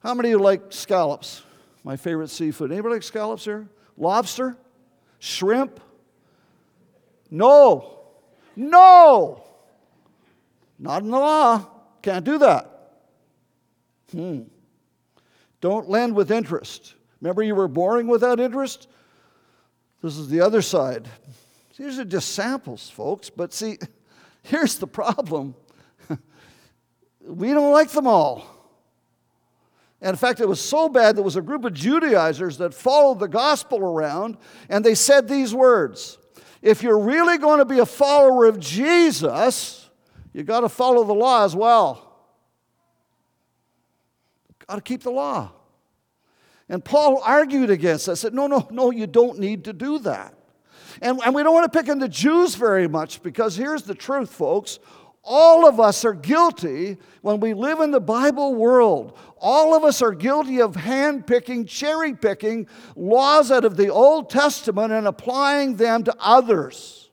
How 0.00 0.14
many 0.14 0.30
of 0.30 0.40
you 0.40 0.44
like 0.44 0.72
scallops? 0.72 1.42
My 1.84 1.96
favorite 1.96 2.28
seafood. 2.28 2.72
Anybody 2.72 2.94
like 2.94 3.02
scallops 3.02 3.44
here? 3.44 3.68
Lobster? 3.96 4.56
Shrimp? 5.18 5.80
No. 7.30 8.00
No. 8.56 9.44
Not 10.78 11.02
in 11.02 11.10
the 11.10 11.18
law. 11.18 11.66
Can't 12.02 12.24
do 12.24 12.38
that. 12.38 12.68
Hmm. 14.10 14.42
Don't 15.60 15.88
lend 15.88 16.14
with 16.14 16.30
interest. 16.30 16.94
Remember, 17.20 17.42
you 17.42 17.54
were 17.54 17.68
borrowing 17.68 18.08
without 18.08 18.40
interest? 18.40 18.88
This 20.02 20.18
is 20.18 20.28
the 20.28 20.40
other 20.40 20.60
side. 20.60 21.08
These 21.78 21.98
are 22.00 22.04
just 22.04 22.34
samples, 22.34 22.90
folks. 22.90 23.30
But 23.30 23.52
see, 23.52 23.78
here's 24.42 24.76
the 24.78 24.86
problem 24.86 25.54
we 27.20 27.48
don't 27.48 27.72
like 27.72 27.90
them 27.90 28.06
all. 28.06 28.46
And 30.00 30.10
in 30.10 30.16
fact, 30.16 30.40
it 30.40 30.48
was 30.48 30.60
so 30.60 30.88
bad 30.88 31.14
there 31.14 31.22
was 31.22 31.36
a 31.36 31.42
group 31.42 31.64
of 31.64 31.74
Judaizers 31.74 32.58
that 32.58 32.74
followed 32.74 33.20
the 33.20 33.28
gospel 33.28 33.78
around, 33.78 34.36
and 34.68 34.84
they 34.84 34.96
said 34.96 35.28
these 35.28 35.54
words 35.54 36.18
If 36.60 36.82
you're 36.82 36.98
really 36.98 37.38
going 37.38 37.58
to 37.58 37.64
be 37.64 37.78
a 37.78 37.86
follower 37.86 38.46
of 38.46 38.58
Jesus, 38.58 39.88
you 40.32 40.42
got 40.42 40.60
to 40.60 40.68
follow 40.68 41.04
the 41.04 41.14
law 41.14 41.44
as 41.44 41.54
well. 41.54 42.08
Got 44.66 44.76
to 44.76 44.80
keep 44.80 45.02
the 45.02 45.10
law. 45.10 45.52
And 46.68 46.84
Paul 46.84 47.20
argued 47.24 47.70
against 47.70 48.06
that. 48.06 48.16
Said, 48.16 48.34
no, 48.34 48.46
no, 48.46 48.66
no, 48.70 48.90
you 48.90 49.06
don't 49.06 49.38
need 49.38 49.64
to 49.64 49.72
do 49.72 49.98
that. 50.00 50.34
And, 51.00 51.20
and 51.24 51.34
we 51.34 51.42
don't 51.42 51.54
want 51.54 51.72
to 51.72 51.78
pick 51.78 51.88
on 51.88 51.98
the 51.98 52.08
Jews 52.08 52.54
very 52.54 52.88
much 52.88 53.22
because 53.22 53.56
here's 53.56 53.82
the 53.82 53.94
truth, 53.94 54.30
folks. 54.30 54.78
All 55.24 55.68
of 55.68 55.78
us 55.78 56.04
are 56.04 56.14
guilty 56.14 56.98
when 57.20 57.38
we 57.38 57.54
live 57.54 57.80
in 57.80 57.92
the 57.92 58.00
Bible 58.00 58.54
world. 58.54 59.16
All 59.38 59.74
of 59.74 59.84
us 59.84 60.02
are 60.02 60.12
guilty 60.12 60.60
of 60.60 60.74
hand 60.74 61.26
picking, 61.26 61.64
cherry 61.64 62.12
picking 62.12 62.66
laws 62.96 63.52
out 63.52 63.64
of 63.64 63.76
the 63.76 63.88
Old 63.88 64.30
Testament 64.30 64.92
and 64.92 65.06
applying 65.06 65.76
them 65.76 66.02
to 66.04 66.14
others. 66.18 67.10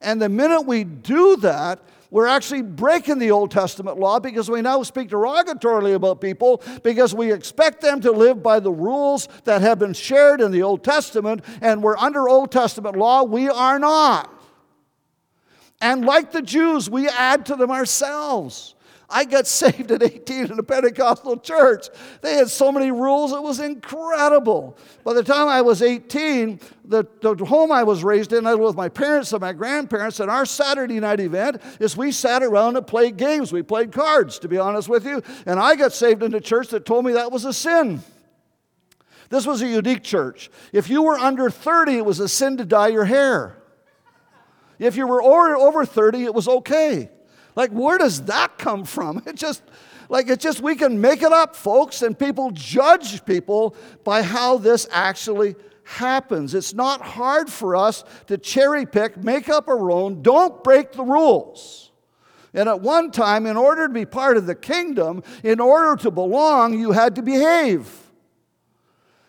And 0.00 0.20
the 0.20 0.28
minute 0.28 0.62
we 0.62 0.84
do 0.84 1.36
that, 1.36 1.80
we're 2.14 2.28
actually 2.28 2.62
breaking 2.62 3.18
the 3.18 3.32
Old 3.32 3.50
Testament 3.50 3.98
law 3.98 4.20
because 4.20 4.48
we 4.48 4.62
now 4.62 4.84
speak 4.84 5.08
derogatorily 5.08 5.96
about 5.96 6.20
people 6.20 6.62
because 6.84 7.12
we 7.12 7.32
expect 7.32 7.80
them 7.80 8.00
to 8.02 8.12
live 8.12 8.40
by 8.40 8.60
the 8.60 8.70
rules 8.70 9.28
that 9.42 9.62
have 9.62 9.80
been 9.80 9.94
shared 9.94 10.40
in 10.40 10.52
the 10.52 10.62
Old 10.62 10.84
Testament, 10.84 11.44
and 11.60 11.82
we're 11.82 11.96
under 11.96 12.28
Old 12.28 12.52
Testament 12.52 12.94
law. 12.94 13.24
We 13.24 13.48
are 13.48 13.80
not. 13.80 14.32
And 15.80 16.04
like 16.04 16.30
the 16.30 16.40
Jews, 16.40 16.88
we 16.88 17.08
add 17.08 17.46
to 17.46 17.56
them 17.56 17.72
ourselves. 17.72 18.73
I 19.14 19.24
got 19.24 19.46
saved 19.46 19.92
at 19.92 20.02
18 20.02 20.50
in 20.50 20.58
a 20.58 20.62
Pentecostal 20.62 21.38
church. 21.38 21.86
They 22.20 22.34
had 22.34 22.50
so 22.50 22.72
many 22.72 22.90
rules, 22.90 23.32
it 23.32 23.42
was 23.42 23.60
incredible. 23.60 24.76
By 25.04 25.14
the 25.14 25.22
time 25.22 25.48
I 25.48 25.62
was 25.62 25.80
18, 25.80 26.58
the, 26.84 27.04
the 27.20 27.36
home 27.44 27.70
I 27.70 27.84
was 27.84 28.02
raised 28.02 28.32
in, 28.32 28.46
I 28.46 28.54
was 28.56 28.70
with 28.70 28.76
my 28.76 28.88
parents 28.88 29.32
and 29.32 29.40
my 29.40 29.52
grandparents, 29.52 30.18
and 30.18 30.30
our 30.30 30.44
Saturday 30.44 30.98
night 30.98 31.20
event 31.20 31.62
is 31.78 31.96
we 31.96 32.10
sat 32.10 32.42
around 32.42 32.76
and 32.76 32.86
played 32.86 33.16
games. 33.16 33.52
We 33.52 33.62
played 33.62 33.92
cards, 33.92 34.40
to 34.40 34.48
be 34.48 34.58
honest 34.58 34.88
with 34.88 35.06
you. 35.06 35.22
And 35.46 35.60
I 35.60 35.76
got 35.76 35.92
saved 35.92 36.22
in 36.24 36.34
a 36.34 36.40
church 36.40 36.68
that 36.68 36.84
told 36.84 37.04
me 37.04 37.12
that 37.12 37.30
was 37.30 37.44
a 37.44 37.52
sin. 37.52 38.02
This 39.30 39.46
was 39.46 39.62
a 39.62 39.68
unique 39.68 40.02
church. 40.02 40.50
If 40.72 40.90
you 40.90 41.02
were 41.02 41.18
under 41.18 41.48
30, 41.48 41.98
it 41.98 42.04
was 42.04 42.20
a 42.20 42.28
sin 42.28 42.56
to 42.56 42.64
dye 42.64 42.88
your 42.88 43.04
hair. 43.04 43.56
If 44.78 44.96
you 44.96 45.06
were 45.06 45.22
over, 45.22 45.56
over 45.56 45.86
30, 45.86 46.24
it 46.24 46.34
was 46.34 46.48
okay. 46.48 47.10
Like, 47.56 47.70
where 47.70 47.98
does 47.98 48.22
that 48.22 48.58
come 48.58 48.84
from? 48.84 49.22
It 49.26 49.36
just, 49.36 49.62
like, 50.08 50.28
it's 50.28 50.42
just, 50.42 50.60
we 50.60 50.74
can 50.76 51.00
make 51.00 51.22
it 51.22 51.32
up, 51.32 51.56
folks, 51.56 52.02
and 52.02 52.18
people 52.18 52.50
judge 52.52 53.24
people 53.24 53.74
by 54.04 54.22
how 54.22 54.58
this 54.58 54.86
actually 54.90 55.56
happens. 55.84 56.54
It's 56.54 56.74
not 56.74 57.00
hard 57.00 57.50
for 57.50 57.76
us 57.76 58.04
to 58.26 58.38
cherry 58.38 58.86
pick, 58.86 59.16
make 59.16 59.48
up 59.48 59.68
our 59.68 59.90
own, 59.90 60.22
don't 60.22 60.62
break 60.64 60.92
the 60.92 61.04
rules. 61.04 61.92
And 62.52 62.68
at 62.68 62.80
one 62.80 63.10
time, 63.10 63.46
in 63.46 63.56
order 63.56 63.88
to 63.88 63.92
be 63.92 64.06
part 64.06 64.36
of 64.36 64.46
the 64.46 64.54
kingdom, 64.54 65.22
in 65.42 65.58
order 65.58 66.00
to 66.02 66.10
belong, 66.10 66.78
you 66.78 66.92
had 66.92 67.16
to 67.16 67.22
behave. 67.22 68.03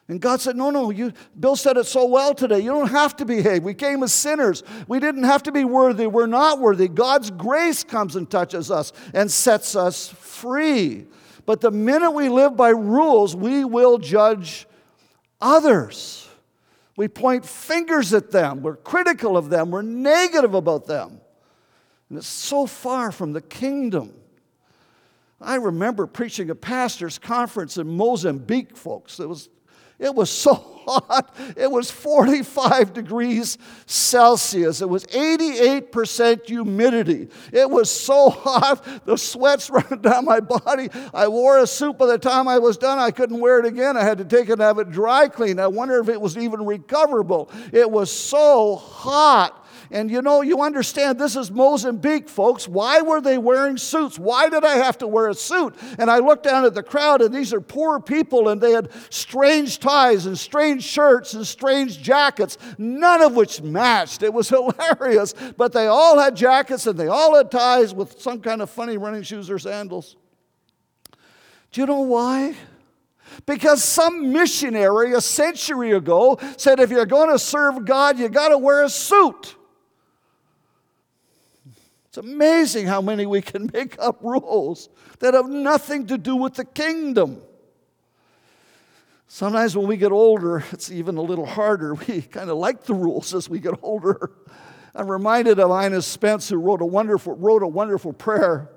And 0.07 0.21
God 0.21 0.39
said, 0.39 0.55
No, 0.55 0.69
no, 0.69 0.91
you, 0.91 1.13
Bill 1.39 1.55
said 1.55 1.77
it 1.77 1.85
so 1.85 2.05
well 2.05 2.33
today. 2.33 2.59
You 2.59 2.71
don't 2.71 2.91
have 2.91 3.15
to 3.17 3.25
behave. 3.25 3.63
We 3.63 3.73
came 3.73 4.03
as 4.03 4.13
sinners. 4.13 4.63
We 4.87 4.99
didn't 4.99 5.23
have 5.23 5.43
to 5.43 5.51
be 5.51 5.65
worthy. 5.65 6.05
We're 6.05 6.27
not 6.27 6.59
worthy. 6.59 6.87
God's 6.87 7.31
grace 7.31 7.83
comes 7.83 8.15
and 8.15 8.29
touches 8.29 8.69
us 8.69 8.93
and 9.13 9.31
sets 9.31 9.75
us 9.75 10.09
free. 10.09 11.07
But 11.45 11.61
the 11.61 11.71
minute 11.71 12.11
we 12.11 12.29
live 12.29 12.55
by 12.55 12.69
rules, 12.69 13.35
we 13.35 13.65
will 13.65 13.97
judge 13.97 14.67
others. 15.41 16.27
We 16.97 17.07
point 17.07 17.45
fingers 17.45 18.13
at 18.13 18.31
them. 18.31 18.61
We're 18.61 18.77
critical 18.77 19.37
of 19.37 19.49
them. 19.49 19.71
We're 19.71 19.81
negative 19.81 20.53
about 20.53 20.85
them. 20.85 21.19
And 22.09 22.17
it's 22.17 22.27
so 22.27 22.67
far 22.67 23.11
from 23.11 23.33
the 23.33 23.41
kingdom. 23.41 24.13
I 25.41 25.55
remember 25.55 26.07
preaching 26.07 26.49
a 26.49 26.55
pastor's 26.55 27.19
conference 27.19 27.77
in 27.77 27.87
Mozambique, 27.87 28.77
folks. 28.77 29.19
It 29.19 29.27
was 29.27 29.49
it 29.99 30.13
was 30.13 30.29
so 30.29 30.53
hot. 30.87 31.35
It 31.57 31.71
was 31.71 31.89
45 31.89 32.93
degrees 32.93 33.57
Celsius. 33.85 34.81
It 34.81 34.89
was 34.89 35.05
88% 35.07 36.45
humidity. 36.45 37.29
It 37.51 37.69
was 37.69 37.89
so 37.89 38.29
hot. 38.31 39.05
The 39.05 39.17
sweat's 39.17 39.69
running 39.71 40.01
down 40.01 40.25
my 40.25 40.39
body. 40.39 40.89
I 41.13 41.27
wore 41.27 41.59
a 41.59 41.67
suit 41.67 41.97
by 41.97 42.07
the 42.07 42.17
time 42.17 42.47
I 42.47 42.59
was 42.59 42.77
done. 42.77 42.99
I 42.99 43.11
couldn't 43.11 43.39
wear 43.39 43.59
it 43.59 43.65
again. 43.65 43.97
I 43.97 44.03
had 44.03 44.17
to 44.19 44.25
take 44.25 44.49
it 44.49 44.53
and 44.53 44.61
have 44.61 44.79
it 44.79 44.91
dry 44.91 45.27
cleaned. 45.27 45.59
I 45.59 45.67
wonder 45.67 45.99
if 45.99 46.09
it 46.09 46.19
was 46.19 46.37
even 46.37 46.65
recoverable. 46.65 47.49
It 47.71 47.89
was 47.89 48.11
so 48.11 48.75
hot. 48.75 49.64
And 49.91 50.09
you 50.09 50.21
know, 50.21 50.41
you 50.41 50.61
understand 50.61 51.19
this 51.19 51.35
is 51.35 51.51
Mozambique, 51.51 52.29
folks. 52.29 52.67
Why 52.67 53.01
were 53.01 53.21
they 53.21 53.37
wearing 53.37 53.77
suits? 53.77 54.17
Why 54.17 54.49
did 54.49 54.63
I 54.63 54.75
have 54.75 54.97
to 54.99 55.07
wear 55.07 55.29
a 55.29 55.33
suit? 55.33 55.75
And 55.99 56.09
I 56.09 56.19
looked 56.19 56.43
down 56.43 56.65
at 56.65 56.73
the 56.73 56.83
crowd, 56.83 57.21
and 57.21 57.33
these 57.33 57.53
are 57.53 57.61
poor 57.61 57.99
people, 57.99 58.49
and 58.49 58.59
they 58.59 58.71
had 58.71 58.89
strange 59.09 59.79
ties 59.79 60.25
and 60.25 60.37
strange 60.37 60.83
shirts 60.83 61.33
and 61.33 61.45
strange 61.45 62.01
jackets, 62.01 62.57
none 62.77 63.21
of 63.21 63.35
which 63.35 63.61
matched. 63.61 64.23
It 64.23 64.33
was 64.33 64.49
hilarious. 64.55 65.33
But 65.57 65.73
they 65.73 65.87
all 65.87 66.19
had 66.19 66.35
jackets 66.35 66.87
and 66.87 66.97
they 66.97 67.07
all 67.07 67.35
had 67.35 67.51
ties 67.51 67.93
with 67.93 68.21
some 68.21 68.41
kind 68.41 68.61
of 68.61 68.69
funny 68.69 68.97
running 68.97 69.23
shoes 69.23 69.49
or 69.49 69.59
sandals. 69.59 70.15
Do 71.71 71.81
you 71.81 71.87
know 71.87 72.01
why? 72.01 72.55
Because 73.45 73.83
some 73.83 74.31
missionary 74.31 75.13
a 75.13 75.21
century 75.21 75.91
ago 75.91 76.39
said 76.57 76.79
if 76.79 76.89
you're 76.89 77.05
going 77.05 77.31
to 77.31 77.39
serve 77.39 77.85
God, 77.85 78.17
you 78.17 78.29
got 78.29 78.49
to 78.49 78.57
wear 78.57 78.83
a 78.83 78.89
suit. 78.89 79.55
It's 82.17 82.25
amazing 82.25 82.87
how 82.87 83.01
many 83.01 83.25
we 83.25 83.41
can 83.41 83.69
make 83.73 83.97
up 83.99 84.19
rules 84.21 84.87
that 85.19 85.33
have 85.33 85.49
nothing 85.49 86.07
to 86.07 86.17
do 86.17 86.37
with 86.37 86.53
the 86.53 86.63
kingdom. 86.63 87.41
Sometimes 89.27 89.75
when 89.75 89.87
we 89.87 89.97
get 89.97 90.13
older, 90.13 90.63
it's 90.71 90.89
even 90.89 91.17
a 91.17 91.21
little 91.21 91.45
harder. 91.45 91.93
We 92.07 92.21
kind 92.21 92.49
of 92.49 92.57
like 92.57 92.85
the 92.85 92.93
rules 92.93 93.33
as 93.33 93.49
we 93.49 93.59
get 93.59 93.73
older. 93.81 94.31
I'm 94.95 95.11
reminded 95.11 95.59
of 95.59 95.71
Ina 95.71 96.01
Spence, 96.03 96.47
who 96.47 96.55
wrote 96.55 96.81
a 96.81 96.85
wonderful, 96.85 97.35
wrote 97.35 97.63
a 97.63 97.67
wonderful 97.67 98.13
prayer 98.13 98.69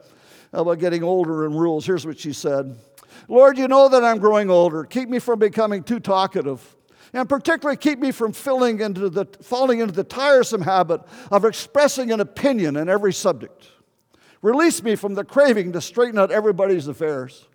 about 0.52 0.80
getting 0.80 1.04
older 1.04 1.46
and 1.46 1.54
rules. 1.54 1.86
Here's 1.86 2.04
what 2.04 2.18
she 2.18 2.32
said 2.32 2.76
Lord, 3.28 3.56
you 3.56 3.68
know 3.68 3.88
that 3.88 4.02
I'm 4.02 4.18
growing 4.18 4.50
older. 4.50 4.82
Keep 4.82 5.10
me 5.10 5.20
from 5.20 5.38
becoming 5.38 5.84
too 5.84 6.00
talkative 6.00 6.74
and 7.12 7.28
particularly 7.28 7.76
keep 7.76 7.98
me 7.98 8.10
from 8.10 8.32
into 8.80 9.08
the, 9.08 9.26
falling 9.42 9.80
into 9.80 9.92
the 9.92 10.04
tiresome 10.04 10.62
habit 10.62 11.00
of 11.30 11.44
expressing 11.44 12.12
an 12.12 12.20
opinion 12.20 12.76
in 12.76 12.88
every 12.88 13.12
subject. 13.12 13.68
Release 14.42 14.82
me 14.82 14.94
from 14.94 15.14
the 15.14 15.24
craving 15.24 15.72
to 15.72 15.80
straighten 15.80 16.18
out 16.18 16.30
everybody's 16.30 16.86
affairs. 16.86 17.46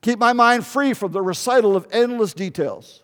Keep 0.00 0.18
my 0.18 0.32
mind 0.32 0.66
free 0.66 0.94
from 0.94 1.12
the 1.12 1.22
recital 1.22 1.76
of 1.76 1.86
endless 1.90 2.34
details. 2.34 3.02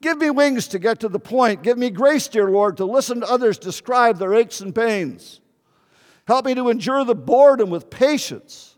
Give 0.00 0.18
me 0.18 0.30
wings 0.30 0.68
to 0.68 0.78
get 0.78 1.00
to 1.00 1.08
the 1.08 1.20
point. 1.20 1.62
Give 1.62 1.76
me 1.76 1.90
grace, 1.90 2.26
dear 2.26 2.50
Lord, 2.50 2.76
to 2.78 2.84
listen 2.84 3.20
to 3.20 3.30
others 3.30 3.58
describe 3.58 4.18
their 4.18 4.34
aches 4.34 4.60
and 4.60 4.74
pains. 4.74 5.40
Help 6.26 6.46
me 6.46 6.54
to 6.54 6.68
endure 6.68 7.04
the 7.04 7.14
boredom 7.14 7.70
with 7.70 7.90
patience, 7.90 8.76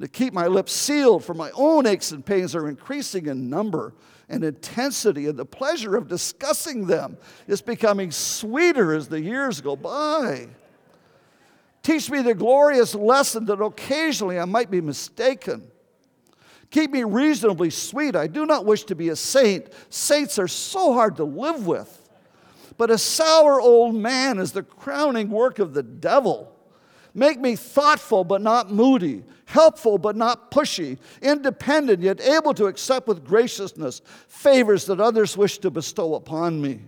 to 0.00 0.08
keep 0.08 0.32
my 0.32 0.46
lips 0.46 0.72
sealed, 0.72 1.24
for 1.24 1.34
my 1.34 1.50
own 1.54 1.86
aches 1.86 2.10
and 2.10 2.24
pains 2.24 2.54
are 2.54 2.68
increasing 2.68 3.26
in 3.26 3.48
number 3.48 3.94
and 4.30 4.44
intensity, 4.44 5.26
and 5.26 5.36
the 5.36 5.44
pleasure 5.44 5.96
of 5.96 6.08
discussing 6.08 6.86
them 6.86 7.18
is 7.48 7.60
becoming 7.60 8.12
sweeter 8.12 8.94
as 8.94 9.08
the 9.08 9.20
years 9.20 9.60
go 9.60 9.76
by. 9.76 10.48
Teach 11.82 12.08
me 12.08 12.22
the 12.22 12.34
glorious 12.34 12.94
lesson 12.94 13.44
that 13.46 13.60
occasionally 13.60 14.38
I 14.38 14.44
might 14.44 14.70
be 14.70 14.80
mistaken. 14.80 15.70
Keep 16.70 16.92
me 16.92 17.02
reasonably 17.02 17.70
sweet. 17.70 18.14
I 18.14 18.28
do 18.28 18.46
not 18.46 18.64
wish 18.64 18.84
to 18.84 18.94
be 18.94 19.08
a 19.08 19.16
saint. 19.16 19.66
Saints 19.88 20.38
are 20.38 20.48
so 20.48 20.92
hard 20.92 21.16
to 21.16 21.24
live 21.24 21.66
with. 21.66 22.08
But 22.78 22.90
a 22.90 22.98
sour 22.98 23.60
old 23.60 23.96
man 23.96 24.38
is 24.38 24.52
the 24.52 24.62
crowning 24.62 25.30
work 25.30 25.58
of 25.58 25.74
the 25.74 25.82
devil. 25.82 26.54
Make 27.14 27.40
me 27.40 27.56
thoughtful 27.56 28.24
but 28.24 28.40
not 28.40 28.70
moody, 28.70 29.24
helpful 29.46 29.98
but 29.98 30.16
not 30.16 30.50
pushy, 30.50 30.98
independent 31.20 32.02
yet 32.02 32.20
able 32.20 32.54
to 32.54 32.66
accept 32.66 33.08
with 33.08 33.24
graciousness 33.24 34.02
favors 34.28 34.86
that 34.86 35.00
others 35.00 35.36
wish 35.36 35.58
to 35.58 35.70
bestow 35.70 36.14
upon 36.14 36.60
me. 36.60 36.80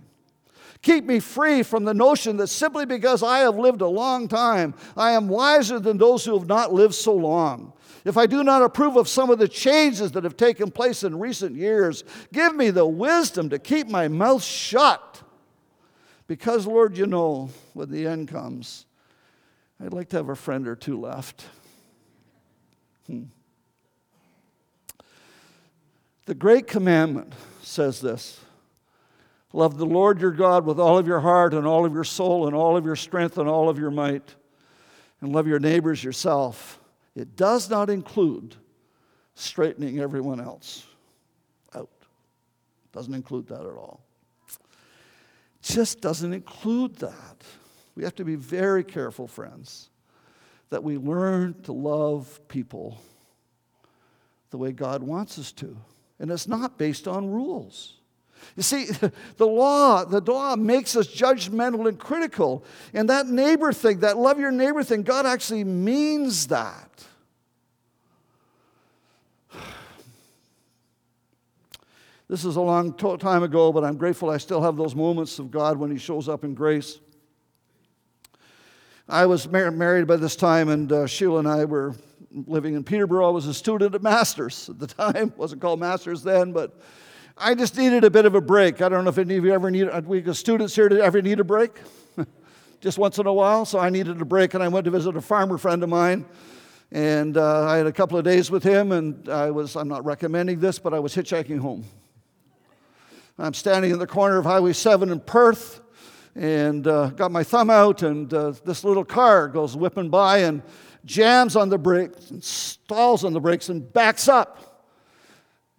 Keep 0.81 1.05
me 1.05 1.19
free 1.19 1.63
from 1.63 1.85
the 1.85 1.93
notion 1.93 2.37
that 2.37 2.47
simply 2.47 2.85
because 2.85 3.23
I 3.23 3.39
have 3.39 3.57
lived 3.57 3.81
a 3.81 3.87
long 3.87 4.27
time, 4.27 4.73
I 4.97 5.11
am 5.11 5.29
wiser 5.29 5.79
than 5.79 5.97
those 5.97 6.25
who 6.25 6.37
have 6.37 6.47
not 6.47 6.73
lived 6.73 6.93
so 6.93 7.13
long. 7.13 7.71
If 8.03 8.17
I 8.17 8.25
do 8.25 8.43
not 8.43 8.61
approve 8.61 8.97
of 8.97 9.07
some 9.07 9.29
of 9.29 9.39
the 9.39 9.47
changes 9.47 10.11
that 10.11 10.25
have 10.25 10.35
taken 10.35 10.71
place 10.71 11.03
in 11.03 11.17
recent 11.17 11.55
years, 11.55 12.03
give 12.33 12.53
me 12.53 12.69
the 12.69 12.85
wisdom 12.85 13.49
to 13.49 13.59
keep 13.59 13.87
my 13.87 14.09
mouth 14.09 14.43
shut. 14.43 15.21
Because, 16.27 16.67
Lord, 16.67 16.97
you 16.97 17.05
know, 17.05 17.49
when 17.73 17.89
the 17.89 18.05
end 18.05 18.27
comes, 18.27 18.85
I'd 19.83 19.91
like 19.91 20.09
to 20.09 20.17
have 20.17 20.29
a 20.29 20.35
friend 20.35 20.65
or 20.65 20.77
two 20.77 20.97
left. 20.97 21.43
Hmm. 23.07 23.23
The 26.25 26.35
great 26.35 26.67
commandment 26.67 27.33
says 27.61 27.99
this 27.99 28.39
Love 29.51 29.77
the 29.77 29.85
Lord 29.85 30.21
your 30.21 30.31
God 30.31 30.65
with 30.65 30.79
all 30.79 30.97
of 30.97 31.05
your 31.05 31.19
heart 31.19 31.53
and 31.53 31.67
all 31.67 31.85
of 31.85 31.93
your 31.93 32.05
soul 32.05 32.47
and 32.47 32.55
all 32.55 32.77
of 32.77 32.85
your 32.85 32.95
strength 32.95 33.37
and 33.37 33.49
all 33.49 33.67
of 33.67 33.77
your 33.77 33.91
might, 33.91 34.35
and 35.19 35.33
love 35.33 35.47
your 35.47 35.59
neighbors 35.59 36.01
yourself. 36.01 36.79
It 37.13 37.35
does 37.35 37.69
not 37.69 37.89
include 37.89 38.55
straightening 39.35 39.99
everyone 39.99 40.39
else 40.39 40.85
out. 41.75 41.89
Doesn't 42.93 43.13
include 43.13 43.47
that 43.47 43.61
at 43.61 43.65
all. 43.65 44.01
Just 45.61 45.99
doesn't 45.99 46.33
include 46.33 46.95
that. 46.97 47.43
We 47.95 48.03
have 48.03 48.15
to 48.15 48.25
be 48.25 48.35
very 48.35 48.83
careful, 48.83 49.27
friends, 49.27 49.89
that 50.69 50.83
we 50.83 50.97
learn 50.97 51.61
to 51.63 51.73
love 51.73 52.39
people 52.47 52.99
the 54.49 54.57
way 54.57 54.71
God 54.71 55.03
wants 55.03 55.37
us 55.37 55.51
to. 55.53 55.77
And 56.19 56.31
it's 56.31 56.47
not 56.47 56.77
based 56.77 57.07
on 57.07 57.29
rules. 57.29 57.95
You 58.55 58.63
see, 58.63 58.85
the 59.37 59.47
law, 59.47 60.05
the 60.05 60.21
law 60.21 60.55
makes 60.55 60.95
us 60.95 61.07
judgmental 61.07 61.87
and 61.87 61.99
critical. 61.99 62.63
And 62.93 63.09
that 63.09 63.27
neighbor 63.27 63.73
thing, 63.73 63.99
that 63.99 64.17
love 64.17 64.39
your 64.39 64.51
neighbor 64.51 64.83
thing, 64.83 65.03
God 65.03 65.25
actually 65.25 65.63
means 65.63 66.47
that. 66.47 67.05
This 72.29 72.45
is 72.45 72.55
a 72.55 72.61
long 72.61 72.93
time 72.93 73.43
ago, 73.43 73.71
but 73.71 73.83
I'm 73.83 73.97
grateful 73.97 74.29
I 74.31 74.37
still 74.37 74.61
have 74.61 74.75
those 74.75 74.95
moments 74.95 75.37
of 75.37 75.51
God 75.51 75.77
when 75.77 75.91
He 75.91 75.99
shows 75.99 76.27
up 76.27 76.43
in 76.43 76.55
grace. 76.55 76.99
I 79.09 79.25
was 79.25 79.49
mar- 79.49 79.69
married 79.71 80.07
by 80.07 80.15
this 80.15 80.35
time, 80.35 80.69
and 80.69 80.91
uh, 80.91 81.07
Sheila 81.07 81.39
and 81.39 81.47
I 81.47 81.65
were 81.65 81.95
living 82.31 82.75
in 82.75 82.83
Peterborough. 82.85 83.27
I 83.27 83.31
was 83.31 83.47
a 83.47 83.53
student 83.53 83.93
at 83.95 84.01
Masters 84.01 84.69
at 84.69 84.79
the 84.79 84.87
time. 85.13 85.33
Wasn't 85.35 85.61
called 85.61 85.79
Masters 85.79 86.23
then, 86.23 86.53
but 86.53 86.79
I 87.37 87.53
just 87.53 87.77
needed 87.77 88.05
a 88.05 88.09
bit 88.09 88.25
of 88.25 88.35
a 88.35 88.41
break. 88.41 88.81
I 88.81 88.87
don't 88.87 89.03
know 89.03 89.09
if 89.09 89.17
any 89.17 89.35
of 89.35 89.43
you 89.43 89.53
ever 89.53 89.69
need, 89.69 89.89
we 90.05 90.33
students 90.33 90.73
here 90.73 90.87
to 90.87 91.03
ever 91.03 91.21
need 91.21 91.39
a 91.41 91.43
break? 91.43 91.71
just 92.79 92.97
once 92.97 93.17
in 93.17 93.27
a 93.27 93.33
while. 93.33 93.65
So 93.65 93.77
I 93.77 93.89
needed 93.89 94.21
a 94.21 94.25
break, 94.25 94.53
and 94.53 94.63
I 94.63 94.69
went 94.69 94.85
to 94.85 94.91
visit 94.91 95.17
a 95.17 95.21
farmer 95.21 95.57
friend 95.57 95.83
of 95.83 95.89
mine. 95.89 96.25
And 96.91 97.35
uh, 97.37 97.67
I 97.67 97.77
had 97.77 97.87
a 97.87 97.91
couple 97.91 98.17
of 98.17 98.23
days 98.23 98.49
with 98.49 98.63
him, 98.63 98.93
and 98.93 99.27
I 99.27 99.51
was, 99.51 99.75
I'm 99.75 99.89
not 99.89 100.05
recommending 100.05 100.59
this, 100.59 100.79
but 100.79 100.93
I 100.93 100.99
was 100.99 101.13
hitchhiking 101.13 101.59
home. 101.59 101.83
I'm 103.37 103.53
standing 103.53 103.91
in 103.91 103.99
the 103.99 104.07
corner 104.07 104.37
of 104.37 104.45
Highway 104.45 104.73
7 104.73 105.09
in 105.09 105.19
Perth 105.19 105.81
and 106.35 106.87
uh, 106.87 107.07
got 107.09 107.31
my 107.31 107.43
thumb 107.43 107.69
out, 107.69 108.01
and 108.01 108.33
uh, 108.33 108.53
this 108.65 108.83
little 108.83 109.05
car 109.05 109.47
goes 109.47 109.75
whipping 109.75 110.09
by 110.09 110.39
and 110.39 110.63
jams 111.05 111.55
on 111.55 111.69
the 111.69 111.77
brakes 111.77 112.31
and 112.31 112.43
stalls 112.43 113.23
on 113.23 113.33
the 113.33 113.39
brakes 113.39 113.69
and 113.69 113.91
backs 113.93 114.27
up. 114.27 114.73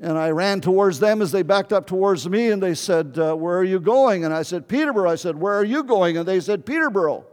And 0.01 0.19
I 0.19 0.31
ran 0.31 0.61
towards 0.61 0.99
them 0.99 1.23
as 1.23 1.33
they 1.33 1.43
backed 1.43 1.73
up 1.73 1.87
towards 1.87 2.29
me, 2.29 2.51
and 2.51 2.63
they 2.63 2.75
said, 2.75 3.19
uh, 3.19 3.35
Where 3.35 3.57
are 3.59 3.65
you 3.65 3.81
going? 3.81 4.25
And 4.25 4.35
I 4.35 4.43
said, 4.43 4.69
Peterborough. 4.69 5.11
I 5.11 5.15
said, 5.15 5.37
Where 5.37 5.55
are 5.55 5.65
you 5.65 5.85
going? 5.85 6.17
And 6.17 6.27
they 6.27 6.41
said, 6.41 6.67
Peterborough. 6.67 7.25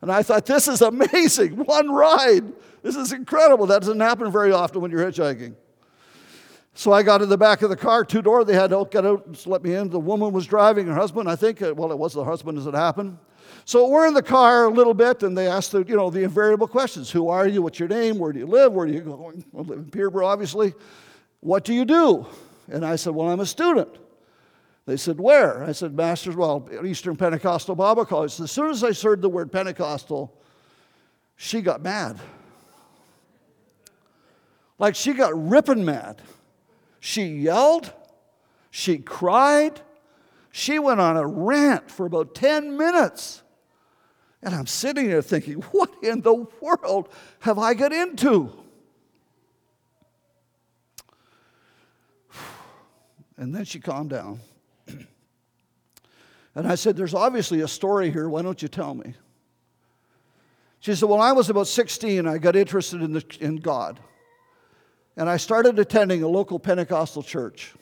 And 0.00 0.10
I 0.10 0.22
thought, 0.22 0.46
This 0.46 0.68
is 0.68 0.82
amazing. 0.82 1.56
One 1.56 1.90
ride. 1.90 2.52
This 2.82 2.96
is 2.96 3.12
incredible. 3.12 3.66
That 3.66 3.82
doesn't 3.82 4.00
happen 4.00 4.30
very 4.30 4.52
often 4.52 4.80
when 4.80 4.90
you're 4.90 5.04
hitchhiking. 5.04 5.54
So 6.74 6.92
I 6.92 7.02
got 7.02 7.20
in 7.20 7.28
the 7.28 7.36
back 7.36 7.62
of 7.62 7.70
the 7.70 7.76
car, 7.76 8.04
two 8.04 8.22
door. 8.22 8.44
They 8.44 8.54
had 8.54 8.70
to 8.70 8.86
get 8.90 9.04
out 9.04 9.26
and 9.26 9.46
let 9.46 9.62
me 9.62 9.74
in. 9.74 9.90
The 9.90 9.98
woman 9.98 10.32
was 10.32 10.46
driving, 10.46 10.86
her 10.86 10.94
husband, 10.94 11.28
I 11.28 11.36
think, 11.36 11.60
uh, 11.60 11.74
well, 11.74 11.90
it 11.90 11.98
was 11.98 12.14
the 12.14 12.24
husband 12.24 12.58
as 12.58 12.66
it 12.66 12.74
happened. 12.74 13.18
So 13.64 13.88
we're 13.88 14.06
in 14.06 14.14
the 14.14 14.22
car 14.22 14.66
a 14.66 14.70
little 14.70 14.94
bit, 14.94 15.22
and 15.22 15.36
they 15.36 15.48
asked 15.48 15.72
the, 15.72 15.84
you 15.84 15.96
know, 15.96 16.10
the 16.10 16.22
invariable 16.22 16.68
questions. 16.68 17.10
Who 17.10 17.28
are 17.28 17.46
you? 17.46 17.62
What's 17.62 17.78
your 17.78 17.88
name? 17.88 18.18
Where 18.18 18.32
do 18.32 18.38
you 18.38 18.46
live? 18.46 18.72
Where 18.72 18.86
do 18.86 18.92
you 18.92 19.00
go? 19.00 19.32
I 19.54 19.58
live 19.58 19.78
in 19.78 19.90
Peterborough, 19.90 20.26
obviously. 20.26 20.72
What 21.40 21.64
do 21.64 21.74
you 21.74 21.84
do? 21.84 22.26
And 22.68 22.86
I 22.86 22.96
said, 22.96 23.14
well, 23.14 23.28
I'm 23.28 23.40
a 23.40 23.46
student. 23.46 23.88
They 24.86 24.96
said, 24.96 25.20
where? 25.20 25.62
I 25.64 25.72
said, 25.72 25.94
Master's, 25.94 26.36
well, 26.36 26.68
Eastern 26.84 27.16
Pentecostal 27.16 27.74
Bible 27.74 28.04
College. 28.04 28.40
As 28.40 28.50
soon 28.50 28.70
as 28.70 28.82
I 28.82 28.92
heard 28.92 29.20
the 29.20 29.28
word 29.28 29.52
Pentecostal, 29.52 30.36
she 31.36 31.60
got 31.60 31.82
mad. 31.82 32.18
Like 34.78 34.94
she 34.94 35.12
got 35.12 35.32
ripping 35.36 35.84
mad. 35.84 36.22
She 37.00 37.24
yelled, 37.24 37.92
she 38.70 38.98
cried, 38.98 39.80
she 40.52 40.78
went 40.78 41.00
on 41.00 41.16
a 41.16 41.26
rant 41.26 41.90
for 41.90 42.06
about 42.06 42.34
10 42.34 42.76
minutes. 42.76 43.42
And 44.42 44.54
I'm 44.54 44.66
sitting 44.66 45.08
there 45.08 45.22
thinking, 45.22 45.54
what 45.72 45.90
in 46.02 46.20
the 46.20 46.46
world 46.60 47.08
have 47.40 47.58
I 47.58 47.74
got 47.74 47.92
into? 47.92 48.52
And 53.36 53.54
then 53.54 53.64
she 53.64 53.80
calmed 53.80 54.10
down. 54.10 54.38
and 56.54 56.68
I 56.68 56.74
said, 56.74 56.94
There's 56.94 57.14
obviously 57.14 57.62
a 57.62 57.68
story 57.68 58.10
here. 58.10 58.28
Why 58.28 58.42
don't 58.42 58.60
you 58.60 58.68
tell 58.68 58.92
me? 58.94 59.14
She 60.80 60.94
said, 60.94 61.08
Well, 61.08 61.22
I 61.22 61.32
was 61.32 61.48
about 61.48 61.66
16. 61.66 62.26
I 62.26 62.36
got 62.36 62.54
interested 62.54 63.00
in, 63.00 63.14
the, 63.14 63.24
in 63.40 63.56
God 63.56 63.98
and 65.16 65.28
I 65.28 65.36
started 65.36 65.78
attending 65.78 66.22
a 66.22 66.28
local 66.28 66.58
Pentecostal 66.58 67.22
church. 67.22 67.72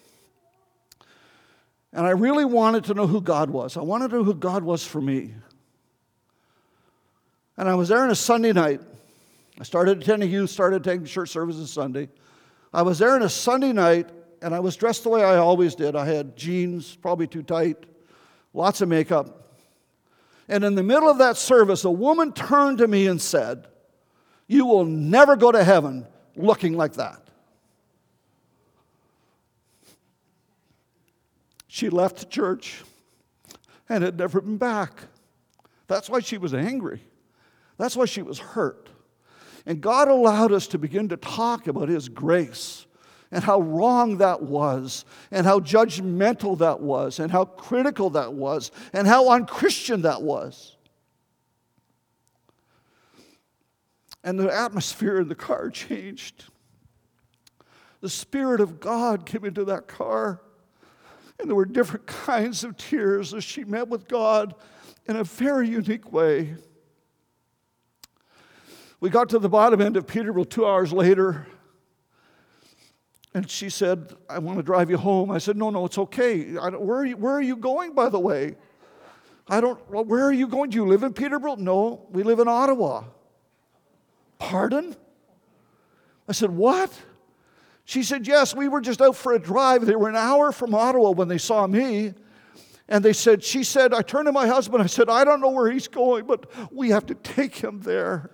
And 1.93 2.07
I 2.07 2.11
really 2.11 2.45
wanted 2.45 2.85
to 2.85 2.95
know 2.95 3.07
who 3.07 3.21
God 3.21 3.51
was. 3.51 3.77
I 3.77 3.83
wanted 3.83 4.11
to 4.11 4.17
know 4.17 4.25
who 4.25 4.35
God 4.35 4.63
was 4.63 4.85
for 4.85 5.01
me. 5.01 5.35
And 7.57 7.69
I 7.69 7.75
was 7.75 7.89
there 7.89 8.03
on 8.03 8.11
a 8.11 8.15
Sunday 8.15 8.53
night. 8.53 8.81
I 9.59 9.65
started 9.65 10.03
attending 10.03 10.31
youth, 10.31 10.51
started 10.51 10.83
attending 10.83 11.07
church 11.07 11.31
services 11.31 11.71
Sunday. 11.71 12.09
I 12.73 12.83
was 12.83 12.99
there 12.99 13.15
on 13.15 13.23
a 13.23 13.29
Sunday 13.29 13.73
night, 13.73 14.11
and 14.43 14.55
I 14.55 14.61
was 14.61 14.77
dressed 14.77 15.03
the 15.03 15.09
way 15.09 15.25
I 15.25 15.37
always 15.37 15.75
did. 15.75 15.97
I 15.97 16.07
had 16.07 16.37
jeans, 16.37 16.95
probably 16.95 17.27
too 17.27 17.43
tight, 17.43 17.85
lots 18.53 18.81
of 18.81 18.89
makeup. 18.89 19.57
And 20.49 20.65
in 20.65 20.75
the 20.75 20.83
middle 20.83 21.09
of 21.09 21.19
that 21.19 21.37
service, 21.37 21.85
a 21.85 21.91
woman 21.91 22.33
turned 22.33 22.79
to 22.79 22.89
me 22.89 23.07
and 23.07 23.21
said, 23.21 23.67
You 24.47 24.67
will 24.67 24.85
never 24.85 25.37
go 25.37 25.51
to 25.51 25.65
heaven 25.65 26.07
looking 26.39 26.75
like 26.75 26.95
that. 26.95 27.23
She 31.67 31.91
left 31.91 32.19
the 32.19 32.27
church 32.27 32.83
and 33.89 34.03
had 34.03 34.19
never 34.19 34.41
been 34.41 34.57
back. 34.57 34.93
That's 35.87 36.11
why 36.11 36.21
she 36.21 36.39
was 36.39 36.55
angry. 36.55 37.03
That's 37.77 37.97
why 37.97 38.07
she 38.07 38.23
was 38.23 38.39
hurt. 38.39 38.89
And 39.67 39.81
God 39.81 40.09
allowed 40.09 40.51
us 40.51 40.67
to 40.69 40.79
begin 40.79 41.09
to 41.11 41.17
talk 41.17 41.67
about 41.67 41.89
His 41.89 42.09
grace 42.09 42.87
and 43.31 43.45
how 43.45 43.61
wrong 43.61 44.19
that 44.19 44.43
was, 44.43 45.05
and 45.31 45.47
how 45.47 45.61
judgmental 45.61 46.57
that 46.59 46.81
was, 46.81 47.19
and 47.19 47.31
how 47.31 47.45
critical 47.45 48.09
that 48.11 48.33
was, 48.33 48.71
and 48.95 49.07
how 49.07 49.31
unchristian 49.31 50.01
that 50.03 50.23
was. 50.23 50.78
And 54.25 54.39
the 54.39 54.53
atmosphere 54.53 55.21
in 55.21 55.29
the 55.29 55.35
car 55.35 55.71
changed. 55.71 56.45
The 58.01 58.09
Spirit 58.09 58.61
of 58.61 58.81
God 58.81 59.27
came 59.27 59.45
into 59.45 59.65
that 59.65 59.89
car. 59.89 60.41
And 61.41 61.49
there 61.49 61.57
were 61.57 61.65
different 61.65 62.07
kinds 62.27 62.65
of 62.65 62.77
tears 62.77 63.35
as 63.35 63.45
she 63.45 63.65
met 63.65 63.89
with 63.89 64.09
God 64.09 64.55
in 65.07 65.17
a 65.17 65.25
very 65.25 65.69
unique 65.69 66.13
way. 66.13 66.55
We 69.01 69.11
got 69.11 69.29
to 69.31 69.39
the 69.39 69.49
bottom 69.49 69.81
end 69.81 69.97
of 69.97 70.07
Peterborough 70.07 70.45
two 70.45 70.67
hours 70.67 70.93
later, 70.93 71.47
and 73.33 73.49
she 73.49 73.71
said, 73.71 74.13
I 74.29 74.41
want 74.41 74.59
to 74.59 74.63
drive 74.65 74.91
you 74.91 74.97
home. 74.97 75.31
I 75.31 75.39
said, 75.39 75.57
No, 75.57 75.71
no, 75.71 75.85
it's 75.85 75.99
okay. 75.99 76.55
where, 76.55 76.99
are 76.99 77.05
you, 77.05 77.17
where 77.17 77.35
are 77.35 77.43
you 77.43 77.57
going, 77.57 77.95
by 77.95 78.09
the 78.09 78.19
way? 78.19 78.57
I 79.47 79.61
don't, 79.61 79.79
well, 79.89 80.05
where 80.05 80.25
are 80.25 80.33
you 80.33 80.49
going? 80.49 80.71
Do 80.71 80.77
you 80.77 80.87
live 80.87 81.05
in 81.05 81.13
Peterborough? 81.13 81.55
No, 81.57 82.07
we 82.11 82.23
live 82.25 82.41
in 82.41 82.49
Ottawa. 82.49 83.05
Pardon? 84.39 84.97
I 86.29 86.33
said, 86.33 86.51
What? 86.51 86.93
She 87.85 88.03
said, 88.03 88.27
Yes, 88.27 88.55
we 88.55 88.69
were 88.69 88.81
just 88.81 89.01
out 89.01 89.17
for 89.17 89.33
a 89.33 89.39
drive. 89.39 89.87
They 89.87 89.97
were 89.97 90.09
an 90.09 90.17
hour 90.17 90.53
from 90.53 90.75
Ottawa 90.75 91.11
when 91.11 91.29
they 91.29 91.39
saw 91.39 91.67
me. 91.67 92.15
And 92.89 93.05
they 93.05 93.13
said, 93.13 93.43
She 93.43 93.65
said, 93.65 93.93
I 93.93 94.03
turned 94.03 94.27
to 94.27 94.33
my 94.33 94.47
husband. 94.47 94.83
I 94.83 94.87
said, 94.87 95.09
I 95.09 95.25
don't 95.25 95.41
know 95.41 95.51
where 95.51 95.71
he's 95.71 95.89
going, 95.89 96.27
but 96.27 96.51
we 96.73 96.91
have 96.91 97.07
to 97.07 97.15
take 97.15 97.57
him 97.57 97.81
there. 97.81 98.31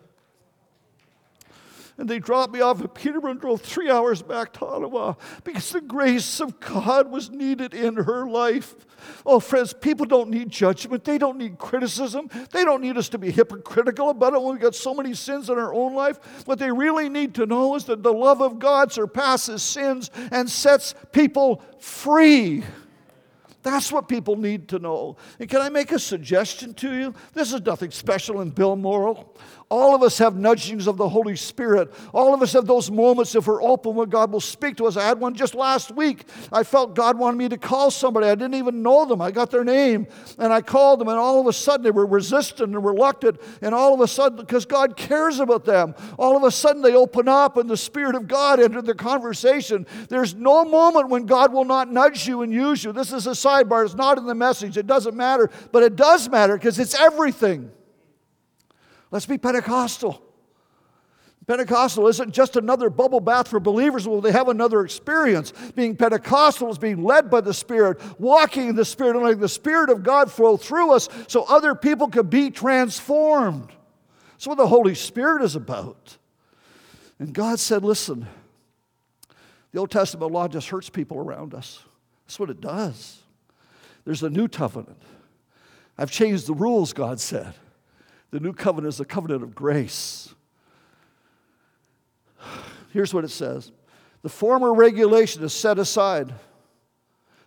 And 1.97 2.09
they 2.09 2.19
dropped 2.19 2.53
me 2.53 2.61
off 2.61 2.83
at 2.83 2.93
Peterborough 2.93 3.31
and 3.33 3.41
drove 3.41 3.61
three 3.61 3.89
hours 3.89 4.21
back 4.21 4.53
to 4.55 4.67
Ottawa 4.67 5.15
because 5.45 5.71
the 5.71 5.81
grace 5.81 6.41
of 6.41 6.59
God 6.59 7.09
was 7.09 7.31
needed 7.31 7.73
in 7.73 7.95
her 7.95 8.27
life. 8.27 8.75
Oh, 9.25 9.39
friends, 9.39 9.73
people 9.73 10.05
don't 10.05 10.31
need 10.31 10.51
judgment. 10.51 11.05
They 11.05 11.19
don't 11.19 11.39
need 11.39 11.59
criticism. 11.59 12.29
They 12.51 12.65
don't 12.65 12.83
need 12.83 12.97
us 12.97 13.09
to 13.11 13.19
be 13.19 13.31
hypocritical 13.31 14.11
about 14.11 14.35
it 14.35 14.43
when 14.43 14.55
we've 14.55 14.63
got 14.63 14.75
so 14.75 14.93
many 14.93 15.15
sins 15.15 15.49
in 15.51 15.57
our 15.57 15.73
own 15.73 15.95
life. 15.95 16.19
What 16.47 16.59
they 16.59 16.73
really 16.73 17.09
need 17.09 17.35
to 17.37 17.47
know 17.47 17.77
is 17.77 17.85
that 17.85 18.03
the 18.03 18.13
love 18.13 18.43
of 18.43 18.59
God 18.59 18.91
surpasses 18.91 19.63
sins 19.63 20.11
and 20.33 20.51
sets 20.51 20.97
people 21.13 21.63
free. 21.79 22.65
That's 23.65 23.91
what 23.91 24.09
people 24.09 24.37
need 24.37 24.69
to 24.69 24.79
know. 24.79 25.17
And 25.41 25.49
can 25.49 25.63
I 25.63 25.71
make 25.71 25.91
a 25.91 25.99
suggestion 25.99 26.75
to 26.75 26.95
you? 26.95 27.15
This 27.33 27.53
is 27.53 27.63
nothing 27.63 27.91
special 27.91 28.43
in 28.43 28.51
Bill 28.51 28.77
Morrill. 28.77 29.35
All 29.71 29.95
of 29.95 30.03
us 30.03 30.19
have 30.19 30.37
nudgings 30.37 30.87
of 30.87 30.99
the 30.99 31.09
Holy 31.09 31.37
Spirit. 31.37 31.93
All 32.13 32.35
of 32.35 32.43
us 32.43 32.53
have 32.53 32.67
those 32.67 32.91
moments 32.91 33.35
if 33.35 33.47
we're 33.47 33.63
open 33.63 33.95
when 33.95 34.11
God 34.11 34.31
will 34.31 34.41
speak 34.41 34.77
to 34.77 34.87
us. 34.87 34.97
I 34.97 35.05
had 35.05 35.19
one 35.19 35.35
just 35.35 35.55
last 35.55 35.91
week. 35.91 36.27
I 36.53 36.63
felt 36.63 36.95
God 36.95 37.19
wanted 37.19 37.39
me 37.39 37.49
to 37.49 37.57
call 37.57 37.91
somebody. 37.91 38.27
I 38.27 38.35
didn't 38.35 38.55
even 38.55 38.83
know 38.83 39.07
them. 39.07 39.23
I 39.23 39.31
got 39.31 39.51
their 39.51 39.65
name 39.65 40.07
and 40.39 40.53
I 40.53 40.61
called 40.61 41.01
them, 41.01 41.09
and 41.09 41.19
all 41.19 41.41
of 41.41 41.47
a 41.47 41.53
sudden 41.53 41.83
they 41.83 41.91
were 41.91 42.07
resistant 42.07 42.75
and 42.75 42.85
reluctant. 42.85 43.41
And 43.63 43.75
all 43.75 43.95
of 43.95 44.01
a 44.01 44.09
sudden, 44.09 44.39
because 44.39 44.67
God 44.67 44.97
cares 44.97 45.41
about 45.41 45.65
them, 45.65 45.95
all 46.19 46.37
of 46.37 46.43
a 46.43 46.51
sudden 46.51 46.83
they 46.83 46.95
open 46.95 47.27
up 47.27 47.57
and 47.57 47.69
the 47.69 47.77
Spirit 47.77 48.15
of 48.15 48.29
God 48.29 48.61
entered 48.61 48.87
the 48.87 48.95
conversation. 48.95 49.87
There's 50.09 50.35
no 50.35 50.65
moment 50.65 51.09
when 51.09 51.25
God 51.25 51.53
will 51.53 51.65
not 51.65 51.91
nudge 51.91 52.29
you 52.29 52.43
and 52.43 52.53
use 52.53 52.85
you. 52.85 52.93
This 52.93 53.13
is 53.13 53.27
a 53.27 53.31
sidebar. 53.31 53.85
It's 53.85 53.95
not 53.95 54.19
in 54.19 54.27
the 54.27 54.35
message. 54.35 54.77
It 54.77 54.87
doesn't 54.87 55.17
matter, 55.17 55.51
but 55.73 55.83
it 55.83 55.97
does 55.97 56.29
matter 56.29 56.57
because 56.57 56.79
it's 56.79 56.95
everything. 56.95 57.71
Let's 59.15 59.27
be 59.27 59.39
Pentecostal. 59.39 60.21
Pentecostal 61.47 62.09
isn't 62.09 62.33
just 62.33 62.57
another 62.57 62.91
bubble 62.91 63.21
bath 63.21 63.47
for 63.47 63.61
believers. 63.61 64.09
Well, 64.09 64.21
they 64.21 64.33
have 64.33 64.49
another 64.49 64.85
experience. 64.85 65.53
Being 65.77 65.95
Pentecostal 65.95 66.69
is 66.69 66.79
being 66.79 67.05
led 67.05 67.31
by 67.31 67.41
the 67.41 67.55
Spirit, 67.55 68.01
walking 68.19 68.71
in 68.71 68.75
the 68.75 68.85
Spirit, 68.85 69.15
and 69.15 69.25
letting 69.25 69.39
the 69.39 69.49
Spirit 69.49 69.89
of 69.89 70.03
God 70.03 70.33
flow 70.33 70.57
through 70.57 70.95
us 70.95 71.09
so 71.29 71.45
other 71.45 71.77
people 71.77 72.09
can 72.09 72.27
be 72.27 72.51
transformed. 72.51 73.69
That's 74.33 74.49
what 74.49 74.57
the 74.57 74.67
Holy 74.67 74.97
Spirit 74.97 75.45
is 75.45 75.55
about. 75.55 76.17
And 77.21 77.33
God 77.33 77.61
said, 77.61 77.85
listen, 77.85 78.27
the 79.71 79.79
Old 79.79 79.93
Testament 79.93 80.33
law 80.33 80.49
just 80.49 80.71
hurts 80.71 80.91
people 80.91 81.19
around 81.19 81.55
us. 81.55 81.85
That's 82.27 82.41
what 82.41 82.51
it 82.51 82.61
does. 82.61 83.23
There's 84.05 84.25
a 84.25 84.31
new 84.31 84.49
covenant. 84.49 85.01
I've 85.97 86.11
changed 86.11 86.49
the 86.49 86.55
rules, 86.55 86.93
God 86.93 87.21
said. 87.21 87.55
The 88.35 88.41
new 88.41 88.53
covenant 88.53 88.93
is 88.93 88.99
the 88.99 89.05
covenant 89.05 89.45
of 89.45 89.55
grace. 89.55 90.35
Here's 92.91 93.15
what 93.15 93.23
it 93.23 93.29
says 93.29 93.71
The 94.23 94.29
former 94.29 94.75
regulation 94.75 95.45
is 95.45 95.53
set 95.53 95.79
aside. 95.79 96.35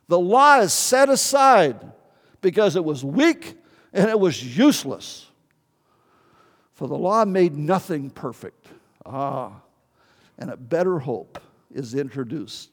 The 0.08 0.18
law 0.18 0.60
is 0.62 0.72
set 0.72 1.10
aside 1.10 1.92
because 2.40 2.78
it 2.78 2.86
was 2.86 3.04
weak 3.04 3.58
and 3.92 4.10
it 4.10 4.18
was 4.18 4.58
useless. 4.58 5.26
For 6.72 6.88
the 6.88 6.96
law 6.96 7.26
made 7.26 7.58
nothing 7.58 8.10
perfect. 8.10 8.68
Ah, 9.06 9.60
and 10.38 10.50
a 10.50 10.56
better 10.56 11.00
hope 11.00 11.38
is 11.70 11.96
introduced 11.96 12.70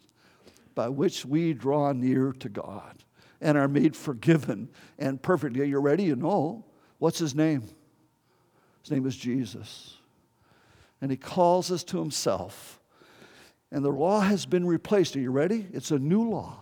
by 0.77 0.89
which 0.89 1.27
we 1.27 1.53
draw 1.53 1.91
near 1.91 2.33
to 2.35 2.49
God 2.49 2.95
and 3.41 3.59
are 3.59 3.67
made 3.67 3.97
forgiven 3.97 4.69
and 5.01 5.21
perfect. 5.21 5.57
Are 5.57 5.65
you 5.65 5.81
ready? 5.81 6.05
You 6.05 6.15
know. 6.15 6.65
What's 7.01 7.19
his 7.19 7.35
name? 7.35 7.65
His 8.85 8.91
name 8.91 9.07
is 9.07 9.17
Jesus. 9.17 9.97
And 11.01 11.11
he 11.11 11.17
calls 11.17 11.73
us 11.73 11.83
to 11.85 11.99
himself. 11.99 12.79
And 13.73 13.83
the 13.83 13.91
law 13.91 14.21
has 14.21 14.45
been 14.45 14.67
replaced. 14.67 15.17
Are 15.17 15.21
you 15.21 15.31
ready? 15.31 15.67
It's 15.73 15.91
a 15.91 15.99
new 15.99 16.29
law. 16.29 16.59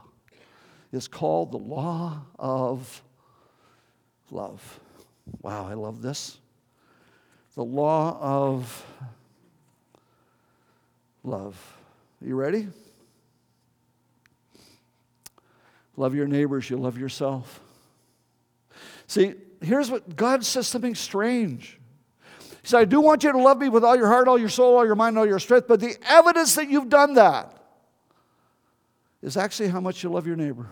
It's 0.93 1.09
called 1.09 1.51
the 1.51 1.59
law 1.59 2.23
of 2.39 3.03
love. 4.31 4.81
Wow, 5.41 5.67
I 5.67 5.75
love 5.75 6.01
this. 6.01 6.39
The 7.57 7.65
law 7.65 8.17
of 8.21 8.87
love. 11.25 11.77
Are 12.23 12.29
you 12.29 12.37
ready? 12.37 12.69
Love 15.97 16.15
your 16.15 16.29
neighbors, 16.29 16.71
you 16.71 16.77
love 16.77 16.97
yourself. 16.97 17.61
See, 19.09 19.35
here's 19.61 19.91
what 19.91 20.15
God 20.15 20.45
says 20.45 20.69
something 20.69 20.95
strange. 20.95 21.81
He 22.63 22.69
said, 22.69 22.81
I 22.81 22.85
do 22.85 23.01
want 23.01 23.25
you 23.25 23.33
to 23.33 23.39
love 23.39 23.59
me 23.59 23.69
with 23.69 23.85
all 23.85 23.97
your 23.97 24.07
heart, 24.07 24.29
all 24.29 24.39
your 24.39 24.49
soul, 24.49 24.77
all 24.77 24.87
your 24.87 24.95
mind, 24.95 25.19
all 25.19 25.27
your 25.27 25.41
strength, 25.41 25.67
but 25.67 25.81
the 25.81 25.97
evidence 26.07 26.55
that 26.55 26.69
you've 26.69 26.89
done 26.89 27.15
that 27.15 27.57
is 29.21 29.37
actually 29.37 29.69
how 29.69 29.81
much 29.81 30.03
you 30.03 30.11
love 30.11 30.27
your 30.27 30.37
neighbor. 30.37 30.69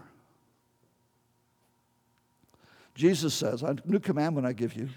Jesus 2.95 3.35
says, 3.35 3.63
A 3.63 3.77
new 3.85 3.99
commandment 3.99 4.47
I 4.47 4.53
give 4.53 4.75
you 4.75 4.89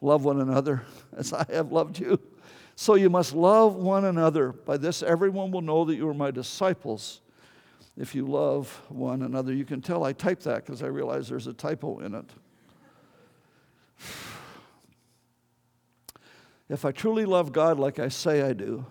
love 0.00 0.24
one 0.24 0.40
another 0.40 0.82
as 1.16 1.32
I 1.32 1.44
have 1.50 1.72
loved 1.72 1.98
you. 1.98 2.20
So 2.76 2.94
you 2.94 3.10
must 3.10 3.34
love 3.34 3.74
one 3.74 4.04
another. 4.04 4.52
By 4.52 4.76
this, 4.76 5.02
everyone 5.02 5.50
will 5.50 5.62
know 5.62 5.84
that 5.84 5.96
you 5.96 6.08
are 6.08 6.14
my 6.14 6.30
disciples 6.30 7.20
if 7.96 8.14
you 8.14 8.24
love 8.24 8.82
one 8.88 9.22
another. 9.22 9.52
You 9.52 9.64
can 9.64 9.80
tell 9.80 10.04
I 10.04 10.12
typed 10.12 10.44
that 10.44 10.64
because 10.64 10.82
I 10.82 10.86
realize 10.86 11.28
there's 11.28 11.48
a 11.48 11.52
typo 11.52 11.98
in 11.98 12.14
it. 12.14 12.26
If 16.68 16.84
I 16.84 16.92
truly 16.92 17.24
love 17.24 17.52
God 17.52 17.78
like 17.78 17.98
I 17.98 18.08
say 18.08 18.42
I 18.42 18.52
do, 18.52 18.86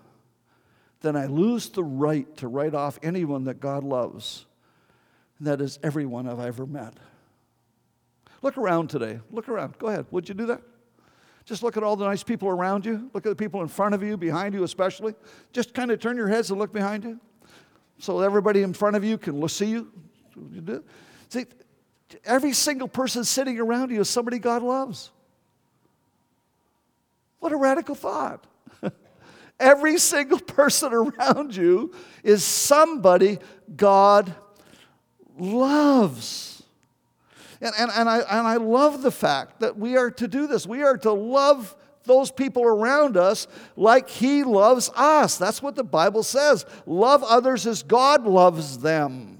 then 1.01 1.15
I 1.15 1.25
lose 1.25 1.69
the 1.69 1.83
right 1.83 2.35
to 2.37 2.47
write 2.47 2.73
off 2.73 2.97
anyone 3.03 3.43
that 3.43 3.59
God 3.59 3.83
loves. 3.83 4.45
And 5.37 5.47
that 5.47 5.61
is 5.61 5.77
everyone 5.83 6.27
I've 6.27 6.39
ever 6.39 6.65
met. 6.65 6.95
Look 8.41 8.57
around 8.57 8.89
today. 8.89 9.19
Look 9.31 9.47
around. 9.49 9.77
Go 9.77 9.87
ahead. 9.87 10.05
Would 10.11 10.27
you 10.27 10.35
do 10.35 10.47
that? 10.47 10.61
Just 11.45 11.63
look 11.63 11.77
at 11.77 11.83
all 11.83 11.95
the 11.95 12.05
nice 12.05 12.23
people 12.23 12.49
around 12.49 12.85
you. 12.85 13.09
Look 13.13 13.25
at 13.25 13.29
the 13.29 13.35
people 13.35 13.61
in 13.61 13.67
front 13.67 13.95
of 13.95 14.03
you, 14.03 14.17
behind 14.17 14.53
you 14.53 14.63
especially. 14.63 15.15
Just 15.53 15.73
kind 15.73 15.91
of 15.91 15.99
turn 15.99 16.17
your 16.17 16.27
heads 16.27 16.49
and 16.49 16.59
look 16.59 16.73
behind 16.73 17.03
you 17.03 17.19
so 17.99 18.19
everybody 18.19 18.61
in 18.63 18.73
front 18.73 18.95
of 18.95 19.03
you 19.03 19.17
can 19.17 19.47
see 19.47 19.67
you. 19.67 19.91
See, 21.29 21.45
every 22.25 22.53
single 22.53 22.87
person 22.87 23.23
sitting 23.23 23.59
around 23.59 23.91
you 23.91 24.01
is 24.01 24.09
somebody 24.09 24.39
God 24.39 24.61
loves. 24.61 25.11
What 27.39 27.51
a 27.51 27.57
radical 27.57 27.95
thought. 27.95 28.45
Every 29.59 29.97
single 29.97 30.39
person 30.39 30.93
around 30.93 31.55
you 31.55 31.93
is 32.23 32.43
somebody 32.43 33.39
God 33.75 34.33
loves. 35.37 36.63
And, 37.61 37.73
and, 37.77 37.91
and, 37.95 38.09
I, 38.09 38.17
and 38.19 38.47
I 38.47 38.57
love 38.57 39.01
the 39.01 39.11
fact 39.11 39.61
that 39.61 39.77
we 39.77 39.97
are 39.97 40.11
to 40.11 40.27
do 40.27 40.47
this. 40.47 40.67
We 40.67 40.83
are 40.83 40.97
to 40.99 41.11
love 41.11 41.75
those 42.03 42.31
people 42.31 42.63
around 42.63 43.17
us 43.17 43.47
like 43.75 44.09
He 44.09 44.43
loves 44.43 44.89
us. 44.95 45.37
That's 45.37 45.61
what 45.61 45.75
the 45.75 45.83
Bible 45.83 46.23
says. 46.23 46.65
Love 46.85 47.23
others 47.23 47.67
as 47.67 47.83
God 47.83 48.25
loves 48.25 48.79
them. 48.79 49.36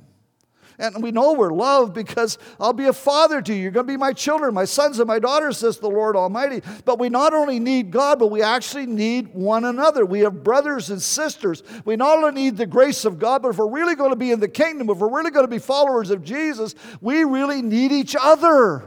And 0.79 1.01
we 1.01 1.11
know 1.11 1.33
we're 1.33 1.53
loved 1.53 1.95
because 1.95 2.37
I'll 2.59 2.71
be 2.71 2.85
a 2.85 2.93
father 2.93 3.41
to 3.41 3.53
you. 3.53 3.63
You're 3.63 3.71
going 3.71 3.87
to 3.87 3.91
be 3.91 3.97
my 3.97 4.13
children, 4.13 4.53
my 4.53 4.65
sons 4.65 4.99
and 4.99 5.07
my 5.07 5.17
daughters, 5.17 5.57
says 5.57 5.79
the 5.79 5.89
Lord 5.89 6.15
Almighty. 6.15 6.61
But 6.85 6.99
we 6.99 7.09
not 7.09 7.33
only 7.33 7.59
need 7.59 7.89
God, 7.89 8.19
but 8.19 8.27
we 8.27 8.43
actually 8.43 8.85
need 8.85 9.33
one 9.33 9.65
another. 9.65 10.05
We 10.05 10.19
have 10.19 10.43
brothers 10.43 10.91
and 10.91 11.01
sisters. 11.01 11.63
We 11.83 11.95
not 11.95 12.19
only 12.19 12.43
need 12.43 12.57
the 12.57 12.67
grace 12.67 13.05
of 13.05 13.17
God, 13.17 13.41
but 13.41 13.49
if 13.49 13.57
we're 13.57 13.71
really 13.71 13.95
going 13.95 14.11
to 14.11 14.15
be 14.15 14.31
in 14.31 14.39
the 14.39 14.47
kingdom, 14.47 14.91
if 14.91 14.99
we're 14.99 15.09
really 15.09 15.31
going 15.31 15.45
to 15.45 15.51
be 15.51 15.57
followers 15.57 16.11
of 16.11 16.23
Jesus, 16.23 16.75
we 17.01 17.23
really 17.23 17.63
need 17.63 17.91
each 17.91 18.15
other. 18.19 18.83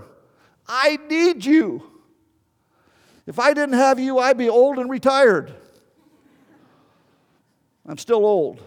I 0.69 0.97
need 1.09 1.45
you. 1.45 1.83
If 3.27 3.41
I 3.41 3.53
didn't 3.53 3.75
have 3.75 3.99
you, 3.99 4.19
I'd 4.19 4.39
be 4.39 4.49
old 4.49 4.79
and 4.79 4.89
retired. 4.89 5.53
I'm 7.85 7.99
still 7.99 8.25
old. 8.25 8.63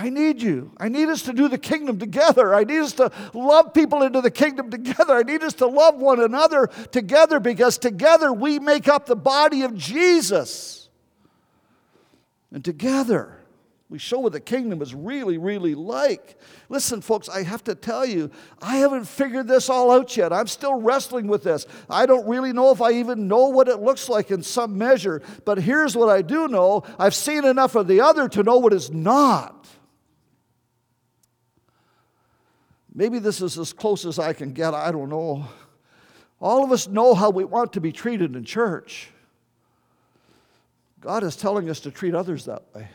I 0.00 0.08
need 0.08 0.40
you. 0.40 0.72
I 0.78 0.88
need 0.88 1.10
us 1.10 1.20
to 1.22 1.34
do 1.34 1.46
the 1.46 1.58
kingdom 1.58 1.98
together. 1.98 2.54
I 2.54 2.64
need 2.64 2.78
us 2.78 2.94
to 2.94 3.12
love 3.34 3.74
people 3.74 4.02
into 4.02 4.22
the 4.22 4.30
kingdom 4.30 4.70
together. 4.70 5.14
I 5.14 5.24
need 5.24 5.42
us 5.42 5.52
to 5.54 5.66
love 5.66 5.96
one 5.96 6.20
another 6.20 6.68
together 6.90 7.38
because 7.38 7.76
together 7.76 8.32
we 8.32 8.58
make 8.58 8.88
up 8.88 9.04
the 9.04 9.14
body 9.14 9.60
of 9.60 9.76
Jesus. 9.76 10.88
And 12.50 12.64
together 12.64 13.36
we 13.90 13.98
show 13.98 14.20
what 14.20 14.32
the 14.32 14.40
kingdom 14.40 14.80
is 14.80 14.94
really, 14.94 15.36
really 15.36 15.74
like. 15.74 16.38
Listen, 16.70 17.02
folks, 17.02 17.28
I 17.28 17.42
have 17.42 17.62
to 17.64 17.74
tell 17.74 18.06
you, 18.06 18.30
I 18.62 18.76
haven't 18.76 19.04
figured 19.04 19.48
this 19.48 19.68
all 19.68 19.90
out 19.92 20.16
yet. 20.16 20.32
I'm 20.32 20.46
still 20.46 20.80
wrestling 20.80 21.26
with 21.26 21.44
this. 21.44 21.66
I 21.90 22.06
don't 22.06 22.26
really 22.26 22.54
know 22.54 22.70
if 22.70 22.80
I 22.80 22.92
even 22.92 23.28
know 23.28 23.48
what 23.48 23.68
it 23.68 23.80
looks 23.80 24.08
like 24.08 24.30
in 24.30 24.42
some 24.42 24.78
measure. 24.78 25.20
But 25.44 25.58
here's 25.58 25.94
what 25.94 26.08
I 26.08 26.22
do 26.22 26.48
know 26.48 26.84
I've 26.98 27.14
seen 27.14 27.44
enough 27.44 27.74
of 27.74 27.86
the 27.86 28.00
other 28.00 28.30
to 28.30 28.42
know 28.42 28.56
what 28.56 28.72
is 28.72 28.90
not. 28.90 29.58
Maybe 32.94 33.18
this 33.18 33.40
is 33.40 33.58
as 33.58 33.72
close 33.72 34.04
as 34.04 34.18
I 34.18 34.32
can 34.32 34.52
get, 34.52 34.74
I 34.74 34.90
don't 34.90 35.08
know. 35.08 35.46
All 36.40 36.64
of 36.64 36.72
us 36.72 36.88
know 36.88 37.14
how 37.14 37.30
we 37.30 37.44
want 37.44 37.72
to 37.74 37.80
be 37.80 37.92
treated 37.92 38.34
in 38.34 38.44
church. 38.44 39.10
God 41.00 41.22
is 41.22 41.36
telling 41.36 41.70
us 41.70 41.80
to 41.80 41.90
treat 41.90 42.14
others 42.14 42.46
that 42.46 42.62
way. 42.74 42.88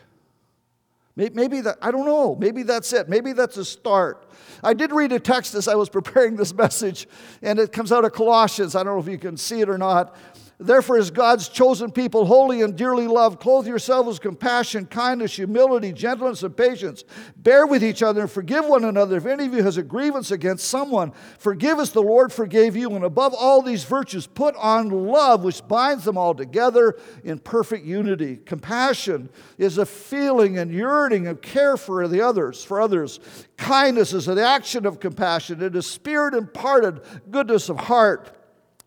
Maybe 1.15 1.61
that, 1.61 1.77
I 1.81 1.91
don't 1.91 2.05
know, 2.05 2.35
maybe 2.35 2.63
that's 2.63 2.91
it. 2.91 3.07
Maybe 3.07 3.31
that's 3.31 3.55
a 3.55 3.63
start. 3.63 4.29
I 4.61 4.73
did 4.73 4.91
read 4.91 5.13
a 5.13 5.19
text 5.19 5.55
as 5.55 5.69
I 5.69 5.75
was 5.75 5.87
preparing 5.87 6.35
this 6.35 6.53
message, 6.57 7.07
and 7.41 7.57
it 7.57 7.71
comes 7.71 7.93
out 7.93 8.03
of 8.03 8.11
Colossians. 8.11 8.75
I 8.75 8.83
don't 8.83 8.95
know 8.95 8.99
if 8.99 9.07
you 9.07 9.17
can 9.17 9.37
see 9.37 9.61
it 9.61 9.69
or 9.69 9.77
not. 9.77 10.13
Therefore, 10.57 10.97
as 10.97 11.11
God's 11.11 11.49
chosen 11.49 11.91
people, 11.91 12.25
holy 12.25 12.61
and 12.61 12.77
dearly 12.77 13.07
loved, 13.07 13.41
clothe 13.41 13.67
yourselves 13.67 14.07
with 14.07 14.21
compassion, 14.21 14.85
kindness, 14.85 15.35
humility, 15.35 15.91
gentleness, 15.91 16.43
and 16.43 16.55
patience. 16.55 17.03
Bear 17.35 17.67
with 17.67 17.83
each 17.83 18.01
other 18.01 18.21
and 18.21 18.31
forgive 18.31 18.65
one 18.65 18.85
another. 18.85 19.17
If 19.17 19.25
any 19.25 19.47
of 19.47 19.53
you 19.53 19.63
has 19.63 19.75
a 19.75 19.83
grievance 19.83 20.31
against 20.31 20.69
someone, 20.69 21.11
forgive 21.39 21.79
as 21.79 21.91
the 21.91 22.01
Lord 22.01 22.31
forgave 22.31 22.77
you. 22.77 22.95
And 22.95 23.03
above 23.03 23.33
all 23.33 23.61
these 23.61 23.83
virtues, 23.83 24.27
put 24.27 24.55
on 24.55 24.89
love, 24.89 25.43
which 25.43 25.67
binds 25.67 26.05
them 26.05 26.17
all 26.17 26.33
together 26.33 26.97
in 27.25 27.39
perfect 27.39 27.85
unity. 27.85 28.37
Compassion 28.37 29.29
is 29.57 29.77
a 29.77 29.85
feeling 29.85 30.57
and 30.57 30.71
yearning 30.71 31.27
of 31.27 31.41
care 31.41 31.75
for 31.75 32.07
the 32.07 32.21
others, 32.21 32.63
for 32.63 32.79
others. 32.79 33.19
Kindness 33.57 34.13
is 34.13 34.29
an 34.29 34.39
action 34.39 34.85
of 34.85 35.01
compassion. 35.01 35.61
It 35.61 35.75
is 35.75 35.85
spirit 35.85 36.33
imparted 36.33 37.01
goodness 37.29 37.67
of 37.67 37.77
heart. 37.77 38.31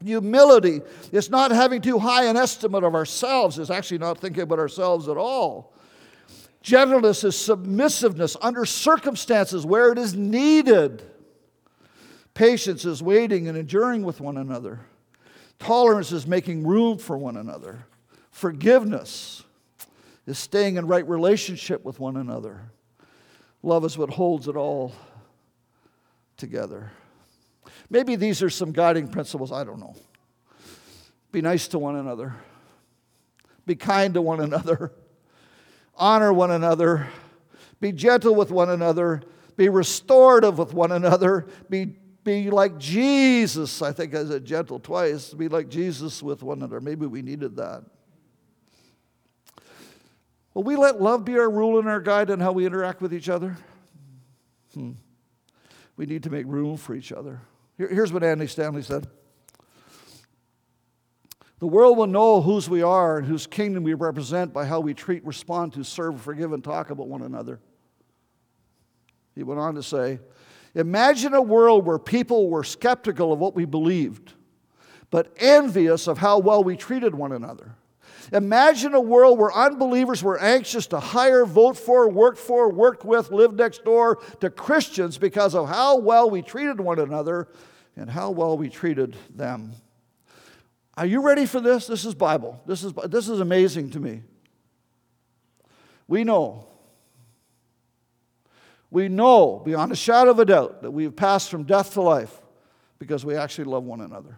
Humility 0.04 0.80
is 1.10 1.28
not 1.28 1.50
having 1.50 1.80
too 1.80 1.98
high 1.98 2.24
an 2.26 2.36
estimate 2.36 2.84
of 2.84 2.94
ourselves, 2.94 3.58
it's 3.58 3.70
actually 3.70 3.98
not 3.98 4.18
thinking 4.18 4.42
about 4.42 4.58
ourselves 4.58 5.08
at 5.08 5.16
all. 5.16 5.72
Gentleness 6.62 7.24
is 7.24 7.36
submissiveness 7.36 8.36
under 8.40 8.64
circumstances 8.64 9.64
where 9.64 9.92
it 9.92 9.98
is 9.98 10.14
needed. 10.14 11.02
Patience 12.34 12.84
is 12.84 13.02
waiting 13.02 13.48
and 13.48 13.56
enduring 13.56 14.04
with 14.04 14.20
one 14.20 14.36
another. 14.36 14.80
Tolerance 15.58 16.12
is 16.12 16.26
making 16.26 16.66
room 16.66 16.98
for 16.98 17.16
one 17.16 17.36
another. 17.36 17.84
Forgiveness 18.30 19.42
is 20.26 20.38
staying 20.38 20.76
in 20.76 20.86
right 20.86 21.08
relationship 21.08 21.84
with 21.84 21.98
one 21.98 22.16
another. 22.16 22.70
Love 23.62 23.84
is 23.84 23.98
what 23.98 24.10
holds 24.10 24.46
it 24.46 24.54
all 24.54 24.92
together. 26.36 26.92
Maybe 27.90 28.16
these 28.16 28.42
are 28.42 28.50
some 28.50 28.72
guiding 28.72 29.08
principles. 29.08 29.50
I 29.52 29.64
don't 29.64 29.80
know. 29.80 29.94
Be 31.32 31.42
nice 31.42 31.68
to 31.68 31.78
one 31.78 31.96
another, 31.96 32.34
be 33.66 33.76
kind 33.76 34.14
to 34.14 34.22
one 34.22 34.40
another, 34.40 34.92
honor 35.94 36.32
one 36.32 36.50
another, 36.50 37.08
be 37.80 37.92
gentle 37.92 38.34
with 38.34 38.50
one 38.50 38.70
another, 38.70 39.22
be 39.56 39.68
restorative 39.68 40.58
with 40.58 40.72
one 40.72 40.92
another, 40.92 41.46
be 41.68 41.96
be 42.28 42.50
like 42.50 42.76
Jesus. 42.76 43.80
I 43.80 43.90
think 43.90 44.14
I 44.14 44.22
said 44.22 44.44
gentle 44.44 44.78
twice. 44.78 45.32
Be 45.32 45.48
like 45.48 45.70
Jesus 45.70 46.22
with 46.22 46.42
one 46.42 46.58
another. 46.58 46.78
Maybe 46.78 47.06
we 47.06 47.22
needed 47.22 47.56
that. 47.56 47.84
Will 50.52 50.62
we 50.62 50.76
let 50.76 51.00
love 51.00 51.24
be 51.24 51.38
our 51.38 51.48
rule 51.48 51.78
and 51.78 51.88
our 51.88 52.00
guide 52.00 52.28
in 52.28 52.38
how 52.38 52.52
we 52.52 52.66
interact 52.66 53.00
with 53.00 53.14
each 53.14 53.30
other? 53.30 53.56
Hmm. 54.74 54.92
We 55.96 56.04
need 56.04 56.22
to 56.24 56.30
make 56.30 56.44
room 56.46 56.76
for 56.76 56.94
each 56.94 57.12
other. 57.12 57.40
Here's 57.78 58.12
what 58.12 58.24
Andy 58.24 58.48
Stanley 58.48 58.82
said 58.82 59.06
The 61.60 61.66
world 61.66 61.96
will 61.96 62.08
know 62.08 62.40
whose 62.40 62.68
we 62.68 62.82
are 62.82 63.18
and 63.18 63.26
whose 63.26 63.46
kingdom 63.46 63.84
we 63.84 63.94
represent 63.94 64.52
by 64.52 64.64
how 64.66 64.80
we 64.80 64.94
treat, 64.94 65.24
respond 65.24 65.72
to, 65.74 65.84
serve, 65.84 66.20
forgive, 66.20 66.52
and 66.52 66.62
talk 66.62 66.90
about 66.90 67.06
one 67.06 67.22
another. 67.22 67.60
He 69.34 69.44
went 69.44 69.60
on 69.60 69.76
to 69.76 69.82
say, 69.82 70.18
Imagine 70.74 71.34
a 71.34 71.40
world 71.40 71.86
where 71.86 71.98
people 71.98 72.50
were 72.50 72.64
skeptical 72.64 73.32
of 73.32 73.38
what 73.38 73.54
we 73.54 73.64
believed, 73.64 74.32
but 75.10 75.32
envious 75.38 76.08
of 76.08 76.18
how 76.18 76.38
well 76.38 76.62
we 76.62 76.76
treated 76.76 77.14
one 77.14 77.32
another. 77.32 77.76
Imagine 78.32 78.94
a 78.94 79.00
world 79.00 79.38
where 79.38 79.52
unbelievers 79.52 80.22
were 80.22 80.38
anxious 80.38 80.86
to 80.88 81.00
hire, 81.00 81.44
vote 81.44 81.76
for, 81.76 82.08
work 82.08 82.36
for, 82.36 82.68
work 82.68 83.04
with, 83.04 83.30
live 83.30 83.54
next 83.54 83.84
door 83.84 84.16
to 84.40 84.50
Christians 84.50 85.18
because 85.18 85.54
of 85.54 85.68
how 85.68 85.98
well 85.98 86.28
we 86.28 86.42
treated 86.42 86.80
one 86.80 86.98
another 86.98 87.48
and 87.96 88.10
how 88.10 88.30
well 88.30 88.58
we 88.58 88.68
treated 88.68 89.16
them. 89.34 89.72
Are 90.96 91.06
you 91.06 91.22
ready 91.22 91.46
for 91.46 91.60
this? 91.60 91.86
This 91.86 92.04
is 92.04 92.14
Bible. 92.14 92.60
This 92.66 92.82
is, 92.82 92.92
this 93.06 93.28
is 93.28 93.40
amazing 93.40 93.90
to 93.90 94.00
me. 94.00 94.22
We 96.06 96.24
know, 96.24 96.66
we 98.90 99.08
know 99.08 99.62
beyond 99.64 99.92
a 99.92 99.96
shadow 99.96 100.30
of 100.30 100.38
a 100.38 100.44
doubt 100.44 100.82
that 100.82 100.90
we 100.90 101.04
have 101.04 101.14
passed 101.16 101.50
from 101.50 101.64
death 101.64 101.94
to 101.94 102.02
life 102.02 102.34
because 102.98 103.24
we 103.24 103.36
actually 103.36 103.64
love 103.64 103.84
one 103.84 104.00
another. 104.00 104.36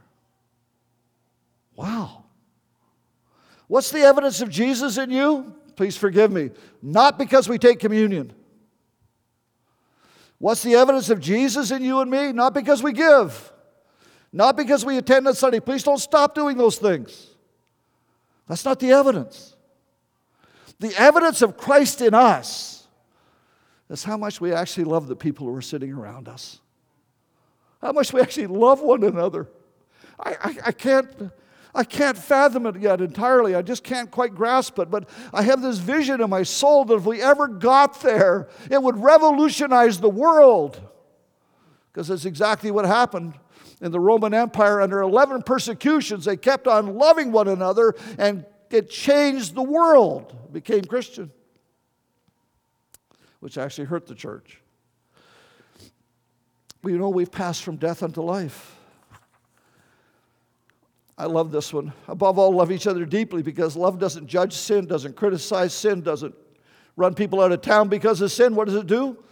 Wow. 1.74 2.24
What's 3.70 3.92
the 3.92 4.00
evidence 4.00 4.40
of 4.40 4.50
Jesus 4.50 4.98
in 4.98 5.12
you? 5.12 5.54
Please 5.76 5.96
forgive 5.96 6.32
me. 6.32 6.50
Not 6.82 7.16
because 7.16 7.48
we 7.48 7.56
take 7.56 7.78
communion. 7.78 8.32
What's 10.38 10.64
the 10.64 10.74
evidence 10.74 11.08
of 11.08 11.20
Jesus 11.20 11.70
in 11.70 11.84
you 11.84 12.00
and 12.00 12.10
me? 12.10 12.32
Not 12.32 12.52
because 12.52 12.82
we 12.82 12.92
give, 12.92 13.52
not 14.32 14.56
because 14.56 14.84
we 14.84 14.98
attend 14.98 15.28
a 15.28 15.34
Sunday. 15.36 15.60
Please 15.60 15.84
don't 15.84 16.00
stop 16.00 16.34
doing 16.34 16.56
those 16.56 16.78
things. 16.78 17.28
That's 18.48 18.64
not 18.64 18.80
the 18.80 18.90
evidence. 18.90 19.54
The 20.80 20.92
evidence 20.98 21.40
of 21.40 21.56
Christ 21.56 22.00
in 22.00 22.12
us 22.12 22.88
is 23.88 24.02
how 24.02 24.16
much 24.16 24.40
we 24.40 24.52
actually 24.52 24.86
love 24.86 25.06
the 25.06 25.14
people 25.14 25.46
who 25.46 25.54
are 25.54 25.62
sitting 25.62 25.92
around 25.92 26.26
us, 26.26 26.58
how 27.80 27.92
much 27.92 28.12
we 28.12 28.20
actually 28.20 28.48
love 28.48 28.80
one 28.80 29.04
another. 29.04 29.46
I, 30.18 30.30
I, 30.42 30.56
I 30.66 30.72
can't. 30.72 31.30
I 31.74 31.84
can't 31.84 32.18
fathom 32.18 32.66
it 32.66 32.80
yet 32.80 33.00
entirely. 33.00 33.54
I 33.54 33.62
just 33.62 33.84
can't 33.84 34.10
quite 34.10 34.34
grasp 34.34 34.78
it. 34.78 34.90
But 34.90 35.08
I 35.32 35.42
have 35.42 35.62
this 35.62 35.78
vision 35.78 36.20
in 36.20 36.30
my 36.30 36.42
soul 36.42 36.84
that 36.86 36.94
if 36.94 37.04
we 37.04 37.22
ever 37.22 37.46
got 37.46 38.00
there, 38.00 38.48
it 38.70 38.82
would 38.82 38.98
revolutionize 38.98 40.00
the 40.00 40.08
world. 40.08 40.80
Because 41.92 42.08
that's 42.08 42.24
exactly 42.24 42.70
what 42.70 42.84
happened 42.86 43.34
in 43.80 43.92
the 43.92 44.00
Roman 44.00 44.34
Empire 44.34 44.80
under 44.80 45.00
11 45.00 45.42
persecutions. 45.42 46.24
They 46.24 46.36
kept 46.36 46.66
on 46.66 46.96
loving 46.96 47.32
one 47.32 47.48
another 47.48 47.94
and 48.18 48.44
it 48.70 48.88
changed 48.88 49.54
the 49.54 49.62
world, 49.62 50.32
it 50.44 50.52
became 50.52 50.84
Christian, 50.84 51.32
which 53.40 53.58
actually 53.58 53.86
hurt 53.86 54.06
the 54.06 54.14
church. 54.14 54.60
But 56.82 56.92
you 56.92 56.98
know, 56.98 57.08
we've 57.08 57.32
passed 57.32 57.62
from 57.62 57.76
death 57.76 58.02
unto 58.02 58.22
life. 58.22 58.76
I 61.20 61.26
love 61.26 61.52
this 61.52 61.70
one. 61.70 61.92
Above 62.08 62.38
all, 62.38 62.50
love 62.50 62.72
each 62.72 62.86
other 62.86 63.04
deeply 63.04 63.42
because 63.42 63.76
love 63.76 63.98
doesn't 63.98 64.26
judge 64.26 64.54
sin, 64.54 64.86
doesn't 64.86 65.16
criticize 65.16 65.74
sin, 65.74 66.00
doesn't 66.00 66.34
run 66.96 67.12
people 67.12 67.42
out 67.42 67.52
of 67.52 67.60
town 67.60 67.88
because 67.90 68.22
of 68.22 68.32
sin. 68.32 68.54
What 68.54 68.68
does 68.68 68.76
it 68.76 68.86
do? 68.86 69.22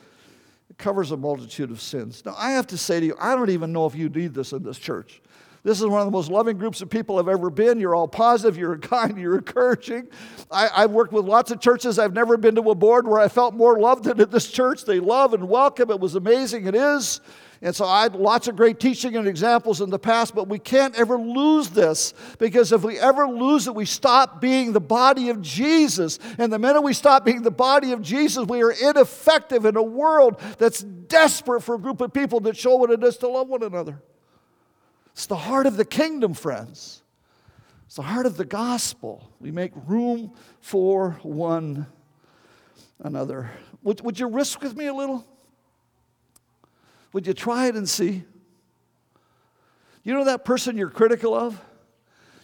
It 0.69 0.77
covers 0.77 1.13
a 1.13 1.17
multitude 1.17 1.71
of 1.71 1.81
sins. 1.81 2.23
Now, 2.27 2.35
I 2.37 2.51
have 2.51 2.67
to 2.67 2.77
say 2.77 3.01
to 3.01 3.07
you, 3.07 3.17
I 3.19 3.35
don't 3.35 3.49
even 3.49 3.73
know 3.73 3.87
if 3.87 3.95
you 3.95 4.11
need 4.11 4.35
this 4.35 4.53
in 4.53 4.63
this 4.63 4.79
church. 4.79 5.23
This 5.65 5.81
is 5.81 5.87
one 5.87 6.01
of 6.01 6.07
the 6.07 6.13
most 6.13 6.31
loving 6.31 6.57
groups 6.57 6.81
of 6.81 6.89
people 6.89 7.19
I've 7.19 7.29
ever 7.29 7.51
been. 7.51 7.81
You're 7.81 7.95
all 7.95 8.09
positive, 8.09 8.57
you're 8.57 8.79
kind, 8.79 9.19
you're 9.19 9.37
encouraging. 9.37 10.09
I, 10.51 10.83
have 10.83 10.93
worked 10.93 11.13
with 11.13 11.25
lots 11.25 11.51
of 11.51 11.61
churches. 11.61 11.99
I've 11.99 12.15
never 12.15 12.37
been 12.37 12.55
to 12.55 12.71
a 12.71 12.75
board 12.75 13.07
where 13.07 13.21
I 13.21 13.29
felt 13.29 13.55
more 13.55 13.79
loved 13.79 14.05
than 14.05 14.21
at 14.21 14.31
this 14.31 14.51
church. 14.51 14.85
They 14.85 15.01
love 15.01 15.35
and 15.35 15.49
welcome. 15.49 15.91
It 15.91 16.01
was 16.01 16.15
amazing. 16.15 16.67
It 16.67 16.75
is. 16.75 17.21
And 17.61 17.75
so 17.75 17.87
I 17.87 18.05
had 18.05 18.15
lots 18.15 18.47
of 18.47 18.55
great 18.55 18.79
teaching 18.79 19.17
and 19.17 19.27
examples 19.27 19.81
in 19.81 19.91
the 19.91 19.99
past, 19.99 20.33
but 20.33 20.49
we 20.49 20.61
can't 20.61 20.95
ever 20.95 21.19
lose 21.19 21.71
this 21.71 22.15
because 22.39 22.71
if 22.71 22.85
we 22.85 22.99
ever 23.01 23.27
lose 23.27 23.67
it, 23.67 23.75
we 23.75 23.85
stop 23.85 24.41
being 24.41 24.73
the 24.73 24.81
body 24.81 25.29
of 25.31 25.43
Jesus. 25.43 26.21
And 26.39 26.53
the 26.53 26.59
minute 26.59 26.83
we 26.83 26.93
stop 26.93 27.25
being 27.25 27.43
the 27.43 27.51
body 27.51 27.91
of 27.91 28.01
Jesus, 28.01 28.47
we 28.47 28.63
are 28.63 28.71
ineffective 28.71 29.65
in 29.65 29.77
a 29.77 29.83
world 29.83 30.41
that's 30.59 30.83
desperate 30.85 31.63
for 31.63 31.75
a 31.75 31.79
group 31.79 32.01
of 32.01 32.13
people 32.13 32.39
that 32.41 32.57
show 32.57 32.77
what 32.77 32.91
it 32.91 33.03
is 33.03 33.17
to 33.19 33.29
love 33.29 33.49
one 33.49 33.65
another. 33.65 34.01
It's 35.19 35.27
the 35.27 35.35
heart 35.35 35.67
of 35.67 35.77
the 35.77 35.85
kingdom, 35.85 36.33
friends. 36.33 37.03
It's 37.87 37.97
the 37.97 38.03
heart 38.03 38.25
of 38.25 38.37
the 38.37 38.45
gospel. 38.45 39.29
We 39.41 39.51
make 39.51 39.73
room 39.89 40.33
for 40.61 41.19
one 41.25 41.89
another. 43.01 43.51
Would, 43.83 44.01
would 44.03 44.21
you 44.21 44.29
risk 44.29 44.63
with 44.63 44.77
me 44.77 44.87
a 44.87 44.95
little? 44.95 45.27
Would 47.13 47.27
you 47.27 47.35
try 47.35 47.67
it 47.67 47.75
and 47.75 47.89
see? 47.89 48.23
You 50.05 50.15
know 50.15 50.23
that 50.23 50.45
person 50.45 50.79
you're 50.79 50.89
critical 50.89 51.35
of? 51.35 51.61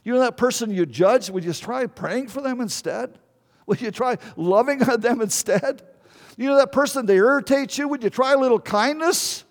You 0.02 0.12
know 0.12 0.18
that 0.18 0.36
person 0.36 0.72
you 0.72 0.84
judge? 0.84 1.30
Would 1.30 1.44
you 1.44 1.52
try 1.52 1.86
praying 1.86 2.26
for 2.26 2.40
them 2.40 2.60
instead? 2.60 3.20
Would 3.66 3.80
you 3.82 3.92
try 3.92 4.18
loving 4.36 4.82
on 4.82 5.00
them 5.00 5.20
instead? 5.20 5.82
You 6.36 6.48
know 6.48 6.56
that 6.56 6.72
person 6.72 7.06
that 7.06 7.12
irritates 7.14 7.78
you? 7.78 7.86
Would 7.86 8.02
you 8.02 8.10
try 8.10 8.32
a 8.32 8.36
little 8.36 8.58
kindness? 8.58 9.44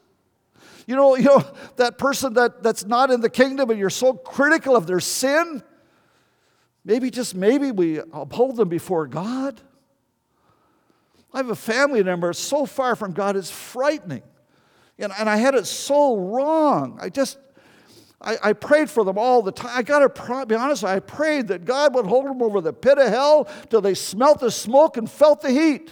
You 0.87 0.95
know, 0.95 1.15
you 1.15 1.23
know 1.23 1.43
that 1.77 1.97
person 1.97 2.33
that, 2.33 2.63
that's 2.63 2.85
not 2.85 3.11
in 3.11 3.21
the 3.21 3.29
kingdom 3.29 3.69
and 3.69 3.79
you're 3.79 3.89
so 3.89 4.13
critical 4.13 4.75
of 4.75 4.87
their 4.87 4.99
sin? 4.99 5.63
Maybe 6.85 7.09
just 7.09 7.35
maybe 7.35 7.71
we 7.71 7.99
uphold 7.99 8.57
them 8.57 8.69
before 8.69 9.07
God. 9.07 9.61
I 11.33 11.37
have 11.37 11.49
a 11.49 11.55
family 11.55 12.03
member 12.03 12.31
so 12.33 12.65
far 12.65 12.95
from 12.95 13.13
God, 13.13 13.35
it's 13.35 13.49
frightening. 13.49 14.23
And, 14.99 15.11
and 15.17 15.29
I 15.29 15.37
had 15.37 15.55
it 15.55 15.65
so 15.65 16.15
wrong. 16.17 16.99
I 17.01 17.09
just, 17.09 17.39
I, 18.21 18.37
I 18.43 18.53
prayed 18.53 18.89
for 18.89 19.03
them 19.03 19.17
all 19.17 19.41
the 19.41 19.51
time. 19.51 19.71
I 19.73 19.81
got 19.81 19.99
to 19.99 20.45
be 20.45 20.55
honest, 20.55 20.83
I 20.83 20.99
prayed 20.99 21.47
that 21.47 21.65
God 21.65 21.95
would 21.95 22.05
hold 22.05 22.25
them 22.25 22.41
over 22.41 22.61
the 22.61 22.73
pit 22.73 22.97
of 22.97 23.07
hell 23.09 23.47
till 23.69 23.81
they 23.81 23.95
smelt 23.95 24.39
the 24.39 24.51
smoke 24.51 24.97
and 24.97 25.09
felt 25.09 25.41
the 25.41 25.49
heat. 25.49 25.91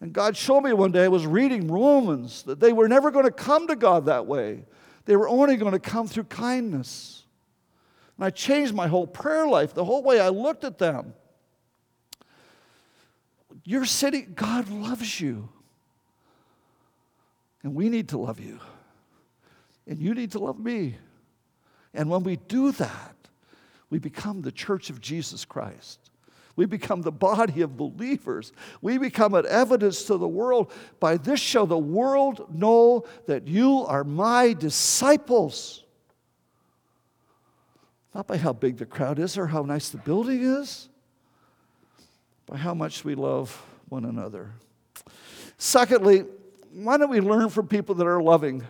And 0.00 0.12
God 0.12 0.36
showed 0.36 0.62
me 0.62 0.72
one 0.72 0.92
day, 0.92 1.04
I 1.04 1.08
was 1.08 1.26
reading 1.26 1.68
Romans, 1.68 2.42
that 2.44 2.58
they 2.58 2.72
were 2.72 2.88
never 2.88 3.10
going 3.10 3.26
to 3.26 3.30
come 3.30 3.66
to 3.66 3.76
God 3.76 4.06
that 4.06 4.26
way. 4.26 4.64
They 5.04 5.16
were 5.16 5.28
only 5.28 5.56
going 5.56 5.72
to 5.72 5.78
come 5.78 6.06
through 6.06 6.24
kindness. 6.24 7.24
And 8.16 8.24
I 8.24 8.30
changed 8.30 8.74
my 8.74 8.86
whole 8.86 9.06
prayer 9.06 9.46
life, 9.46 9.74
the 9.74 9.84
whole 9.84 10.02
way 10.02 10.20
I 10.20 10.28
looked 10.28 10.64
at 10.64 10.78
them. 10.78 11.14
Your 13.64 13.84
city, 13.84 14.22
God 14.22 14.70
loves 14.70 15.20
you. 15.20 15.48
And 17.62 17.74
we 17.74 17.90
need 17.90 18.08
to 18.10 18.18
love 18.18 18.40
you. 18.40 18.58
And 19.86 19.98
you 19.98 20.14
need 20.14 20.32
to 20.32 20.38
love 20.38 20.58
me. 20.58 20.96
And 21.92 22.08
when 22.08 22.22
we 22.22 22.36
do 22.36 22.72
that, 22.72 23.16
we 23.90 23.98
become 23.98 24.40
the 24.40 24.52
church 24.52 24.88
of 24.88 25.00
Jesus 25.00 25.44
Christ. 25.44 26.09
We 26.60 26.66
become 26.66 27.00
the 27.00 27.10
body 27.10 27.62
of 27.62 27.78
believers. 27.78 28.52
We 28.82 28.98
become 28.98 29.32
an 29.32 29.46
evidence 29.48 30.04
to 30.04 30.18
the 30.18 30.28
world. 30.28 30.70
By 31.00 31.16
this 31.16 31.40
shall 31.40 31.64
the 31.64 31.78
world 31.78 32.54
know 32.54 33.06
that 33.24 33.48
you 33.48 33.86
are 33.86 34.04
my 34.04 34.52
disciples. 34.52 35.84
Not 38.14 38.26
by 38.26 38.36
how 38.36 38.52
big 38.52 38.76
the 38.76 38.84
crowd 38.84 39.18
is 39.18 39.38
or 39.38 39.46
how 39.46 39.62
nice 39.62 39.88
the 39.88 39.96
building 39.96 40.42
is, 40.42 40.90
by 42.44 42.58
how 42.58 42.74
much 42.74 43.06
we 43.06 43.14
love 43.14 43.64
one 43.88 44.04
another. 44.04 44.50
Secondly, 45.56 46.26
why 46.74 46.98
don't 46.98 47.08
we 47.08 47.20
learn 47.20 47.48
from 47.48 47.68
people 47.68 47.94
that 47.94 48.06
are 48.06 48.22
loving? 48.22 48.66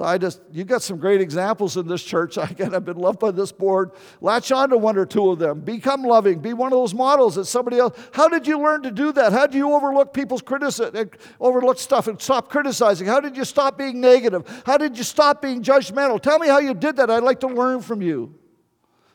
So 0.00 0.06
I 0.06 0.16
just, 0.16 0.40
you 0.50 0.64
got 0.64 0.80
some 0.80 0.96
great 0.96 1.20
examples 1.20 1.76
in 1.76 1.86
this 1.86 2.02
church. 2.02 2.36
Again, 2.38 2.74
I've 2.74 2.86
been 2.86 2.96
loved 2.96 3.18
by 3.18 3.32
this 3.32 3.52
board. 3.52 3.90
Latch 4.22 4.50
on 4.50 4.70
to 4.70 4.78
one 4.78 4.96
or 4.96 5.04
two 5.04 5.28
of 5.28 5.38
them. 5.38 5.60
Become 5.60 6.04
loving. 6.04 6.38
Be 6.38 6.54
one 6.54 6.72
of 6.72 6.78
those 6.78 6.94
models 6.94 7.34
that 7.34 7.44
somebody 7.44 7.76
else. 7.76 8.00
How 8.14 8.26
did 8.26 8.46
you 8.46 8.58
learn 8.58 8.82
to 8.84 8.90
do 8.90 9.12
that? 9.12 9.30
How 9.30 9.46
did 9.46 9.56
you 9.56 9.74
overlook 9.74 10.14
people's 10.14 10.40
criticism, 10.40 10.96
eh, 10.96 11.04
overlook 11.38 11.78
stuff 11.78 12.06
and 12.06 12.18
stop 12.18 12.48
criticizing? 12.48 13.06
How 13.06 13.20
did 13.20 13.36
you 13.36 13.44
stop 13.44 13.76
being 13.76 14.00
negative? 14.00 14.62
How 14.64 14.78
did 14.78 14.96
you 14.96 15.04
stop 15.04 15.42
being 15.42 15.62
judgmental? 15.62 16.18
Tell 16.18 16.38
me 16.38 16.48
how 16.48 16.60
you 16.60 16.72
did 16.72 16.96
that. 16.96 17.10
I'd 17.10 17.22
like 17.22 17.40
to 17.40 17.48
learn 17.48 17.82
from 17.82 18.00
you. 18.00 18.34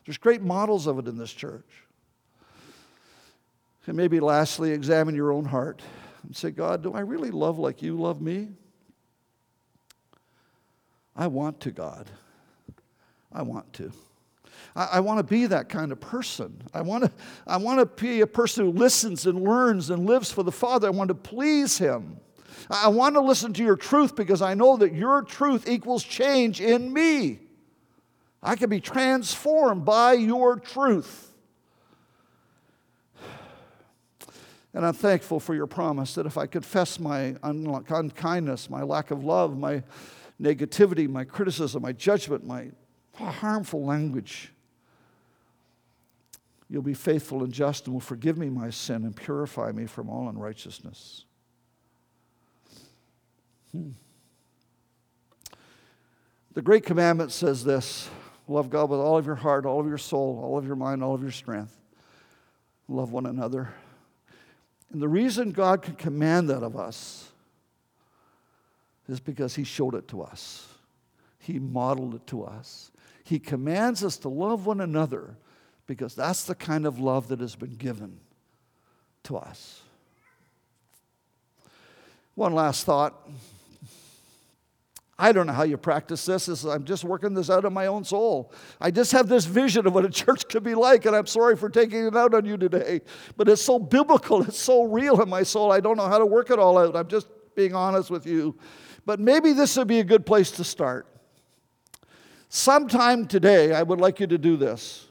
There's 0.05 0.19
great 0.19 0.43
models 0.43 0.85
of 0.85 0.99
it 0.99 1.07
in 1.07 1.17
this 1.17 1.33
church. 1.33 1.81
And 3.87 3.97
maybe 3.97 4.19
lastly, 4.19 4.69
examine 4.69 5.15
your 5.15 5.31
own 5.31 5.45
heart 5.45 5.81
and 6.21 6.35
say, 6.35 6.51
God, 6.51 6.83
do 6.83 6.93
I 6.93 6.99
really 6.99 7.31
love 7.31 7.57
like 7.57 7.81
you 7.81 7.99
love 7.99 8.21
me? 8.21 8.49
I 11.15 11.27
want 11.27 11.59
to, 11.61 11.71
God. 11.71 12.09
I 13.31 13.41
want 13.41 13.71
to. 13.73 13.91
I, 14.75 14.89
I 14.93 14.99
want 14.99 15.19
to 15.19 15.23
be 15.23 15.45
that 15.47 15.69
kind 15.69 15.91
of 15.91 15.99
person. 15.99 16.61
I 16.73 16.81
want 16.81 17.05
to, 17.05 17.11
I 17.47 17.57
want 17.57 17.79
to 17.79 17.85
be 18.01 18.21
a 18.21 18.27
person 18.27 18.65
who 18.65 18.71
listens 18.71 19.25
and 19.25 19.41
learns 19.41 19.89
and 19.89 20.05
lives 20.05 20.31
for 20.31 20.43
the 20.43 20.51
Father. 20.51 20.87
I 20.87 20.91
want 20.91 21.09
to 21.09 21.15
please 21.15 21.77
Him. 21.77 22.17
I 22.69 22.87
want 22.87 23.15
to 23.15 23.21
listen 23.21 23.53
to 23.53 23.63
your 23.63 23.75
truth 23.75 24.15
because 24.15 24.41
I 24.41 24.53
know 24.53 24.77
that 24.77 24.93
your 24.93 25.21
truth 25.21 25.69
equals 25.69 26.03
change 26.03 26.61
in 26.61 26.91
me. 26.91 27.39
I 28.41 28.55
can 28.55 28.69
be 28.69 28.79
transformed 28.79 29.85
by 29.85 30.13
your 30.13 30.57
truth. 30.57 31.31
And 34.73 34.85
I'm 34.85 34.93
thankful 34.93 35.39
for 35.39 35.55
your 35.55 35.67
promise 35.67 36.15
that 36.15 36.25
if 36.25 36.37
I 36.37 36.47
confess 36.47 36.99
my 36.99 37.35
unkindness, 37.43 38.69
my 38.69 38.83
lack 38.83 39.09
of 39.09 39.23
love, 39.23 39.57
my 39.57 39.83
negativity, 40.41 41.09
my 41.09 41.23
criticism, 41.23 41.81
my 41.81 41.91
judgment, 41.91 42.45
my 42.45 42.69
harmful 43.13 43.83
language, 43.83 44.51
you'll 46.69 46.81
be 46.81 46.93
faithful 46.93 47.43
and 47.43 47.53
just 47.53 47.85
and 47.85 47.93
will 47.93 48.01
forgive 48.01 48.37
me 48.37 48.49
my 48.49 48.69
sin 48.69 49.03
and 49.03 49.15
purify 49.15 49.71
me 49.71 49.85
from 49.85 50.09
all 50.09 50.27
unrighteousness. 50.29 51.25
Hmm. 53.71 53.91
The 56.53 56.61
Great 56.61 56.85
Commandment 56.85 57.31
says 57.31 57.63
this 57.63 58.09
love 58.47 58.69
God 58.69 58.89
with 58.89 58.99
all 58.99 59.17
of 59.17 59.25
your 59.25 59.35
heart, 59.35 59.65
all 59.65 59.79
of 59.79 59.87
your 59.87 59.97
soul, 59.97 60.39
all 60.43 60.57
of 60.57 60.65
your 60.65 60.75
mind, 60.75 61.03
all 61.03 61.13
of 61.13 61.21
your 61.21 61.31
strength. 61.31 61.75
Love 62.87 63.11
one 63.11 63.25
another 63.25 63.73
and 64.95 65.01
the 65.01 65.09
reason 65.09 65.51
God 65.51 65.81
can 65.81 65.95
command 65.95 66.49
that 66.49 66.63
of 66.63 66.77
us 66.77 67.29
is 69.07 69.19
because 69.19 69.55
He 69.55 69.63
showed 69.63 69.95
it 69.95 70.07
to 70.09 70.21
us, 70.21 70.67
He 71.39 71.59
modeled 71.59 72.15
it 72.15 72.27
to 72.27 72.43
us. 72.43 72.91
He 73.23 73.39
commands 73.39 74.03
us 74.03 74.17
to 74.17 74.29
love 74.29 74.67
one 74.67 74.81
another 74.81 75.35
because 75.87 76.13
that's 76.13 76.43
the 76.43 76.53
kind 76.53 76.85
of 76.85 76.99
love 76.99 77.29
that 77.29 77.39
has 77.39 77.55
been 77.55 77.75
given 77.75 78.19
to 79.23 79.37
us. 79.37 79.81
One 82.35 82.53
last 82.53 82.85
thought 82.85 83.15
I 85.17 85.31
don't 85.31 85.47
know 85.47 85.53
how 85.53 85.63
you 85.63 85.77
practice 85.77 86.25
this. 86.25 86.47
this 86.47 86.65
I'm 86.65 86.83
just 86.83 87.05
working 87.05 87.33
this 87.33 87.49
out 87.49 87.63
of 87.63 87.71
my 87.71 87.87
own 87.87 88.03
soul. 88.03 88.51
I 88.81 88.91
just 88.91 89.13
have 89.13 89.29
this 89.29 89.45
vision 89.45 89.87
of 89.87 89.93
what 89.93 90.03
a 90.03 90.09
church 90.11 90.47
could 90.49 90.63
be 90.63 90.75
like, 90.75 91.05
and 91.05 91.15
I'm 91.15 91.25
sorry 91.25 91.55
for 91.55 91.69
taking 91.69 92.05
it 92.05 92.15
out 92.15 92.33
on 92.33 92.45
you 92.45 92.57
today. 92.57 93.01
But 93.37 93.47
it's 93.47 93.61
so 93.61 93.79
biblical, 93.79 94.43
it's 94.43 94.59
so 94.59 94.83
real 94.83 95.21
in 95.21 95.29
my 95.29 95.43
soul. 95.43 95.71
I 95.71 95.79
don't 95.79 95.95
know 95.95 96.07
how 96.07 96.17
to 96.17 96.25
work 96.25 96.49
it 96.49 96.59
all 96.59 96.77
out. 96.77 96.95
I'm 96.95 97.07
just 97.07 97.27
being 97.55 97.73
honest 97.73 98.09
with 98.09 98.25
you. 98.25 98.57
But 99.05 99.19
maybe 99.19 99.53
this 99.53 99.77
would 99.77 99.87
be 99.87 99.99
a 99.99 100.03
good 100.03 100.25
place 100.25 100.51
to 100.51 100.63
start. 100.63 101.05
Sometime 102.49 103.27
today, 103.27 103.73
I 103.73 103.83
would 103.83 103.99
like 103.99 104.19
you 104.19 104.27
to 104.27 104.37
do 104.37 104.57
this. 104.57 105.07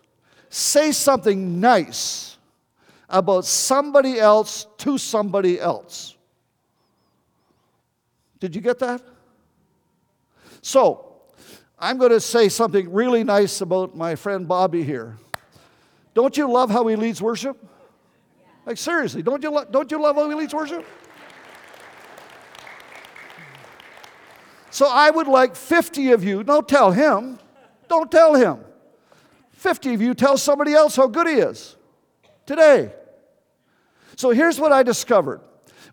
Say 0.48 0.92
something 0.92 1.60
nice 1.60 2.36
about 3.08 3.44
somebody 3.44 4.18
else 4.18 4.66
to 4.78 4.98
somebody 4.98 5.60
else. 5.60 6.16
Did 8.40 8.54
you 8.54 8.60
get 8.60 8.78
that? 8.80 9.02
So, 10.62 11.12
I'm 11.78 11.98
going 11.98 12.10
to 12.10 12.20
say 12.20 12.48
something 12.48 12.92
really 12.92 13.24
nice 13.24 13.60
about 13.60 13.96
my 13.96 14.14
friend 14.14 14.48
Bobby 14.48 14.82
here. 14.82 15.18
Don't 16.14 16.36
you 16.36 16.50
love 16.50 16.70
how 16.70 16.86
he 16.86 16.96
leads 16.96 17.20
worship? 17.20 17.62
Like, 18.64 18.78
seriously, 18.78 19.22
don't 19.22 19.42
you, 19.42 19.50
lo- 19.50 19.66
don't 19.70 19.90
you 19.90 20.00
love 20.00 20.16
how 20.16 20.28
he 20.28 20.34
leads 20.34 20.54
worship? 20.54 20.86
So, 24.74 24.88
I 24.88 25.08
would 25.08 25.28
like 25.28 25.54
50 25.54 26.10
of 26.10 26.24
you, 26.24 26.42
don't 26.42 26.68
tell 26.68 26.90
him, 26.90 27.38
don't 27.86 28.10
tell 28.10 28.34
him. 28.34 28.58
50 29.52 29.94
of 29.94 30.02
you 30.02 30.14
tell 30.14 30.36
somebody 30.36 30.72
else 30.72 30.96
how 30.96 31.06
good 31.06 31.28
he 31.28 31.34
is 31.34 31.76
today. 32.44 32.92
So, 34.16 34.30
here's 34.30 34.58
what 34.58 34.72
I 34.72 34.82
discovered 34.82 35.42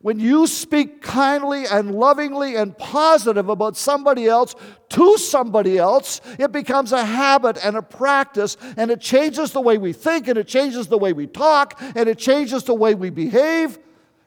when 0.01 0.19
you 0.19 0.47
speak 0.47 1.03
kindly 1.03 1.65
and 1.67 1.93
lovingly 1.93 2.55
and 2.55 2.75
positive 2.75 3.49
about 3.49 3.77
somebody 3.77 4.25
else 4.25 4.55
to 4.89 5.15
somebody 5.19 5.77
else, 5.77 6.19
it 6.39 6.51
becomes 6.51 6.91
a 6.91 7.05
habit 7.05 7.63
and 7.63 7.75
a 7.75 7.83
practice, 7.83 8.57
and 8.77 8.89
it 8.89 8.99
changes 8.99 9.51
the 9.51 9.61
way 9.61 9.77
we 9.77 9.93
think, 9.93 10.27
and 10.27 10.39
it 10.39 10.47
changes 10.47 10.87
the 10.87 10.97
way 10.97 11.13
we 11.13 11.27
talk, 11.27 11.79
and 11.95 12.09
it 12.09 12.17
changes 12.17 12.63
the 12.63 12.73
way 12.73 12.95
we 12.95 13.11
behave. 13.11 13.77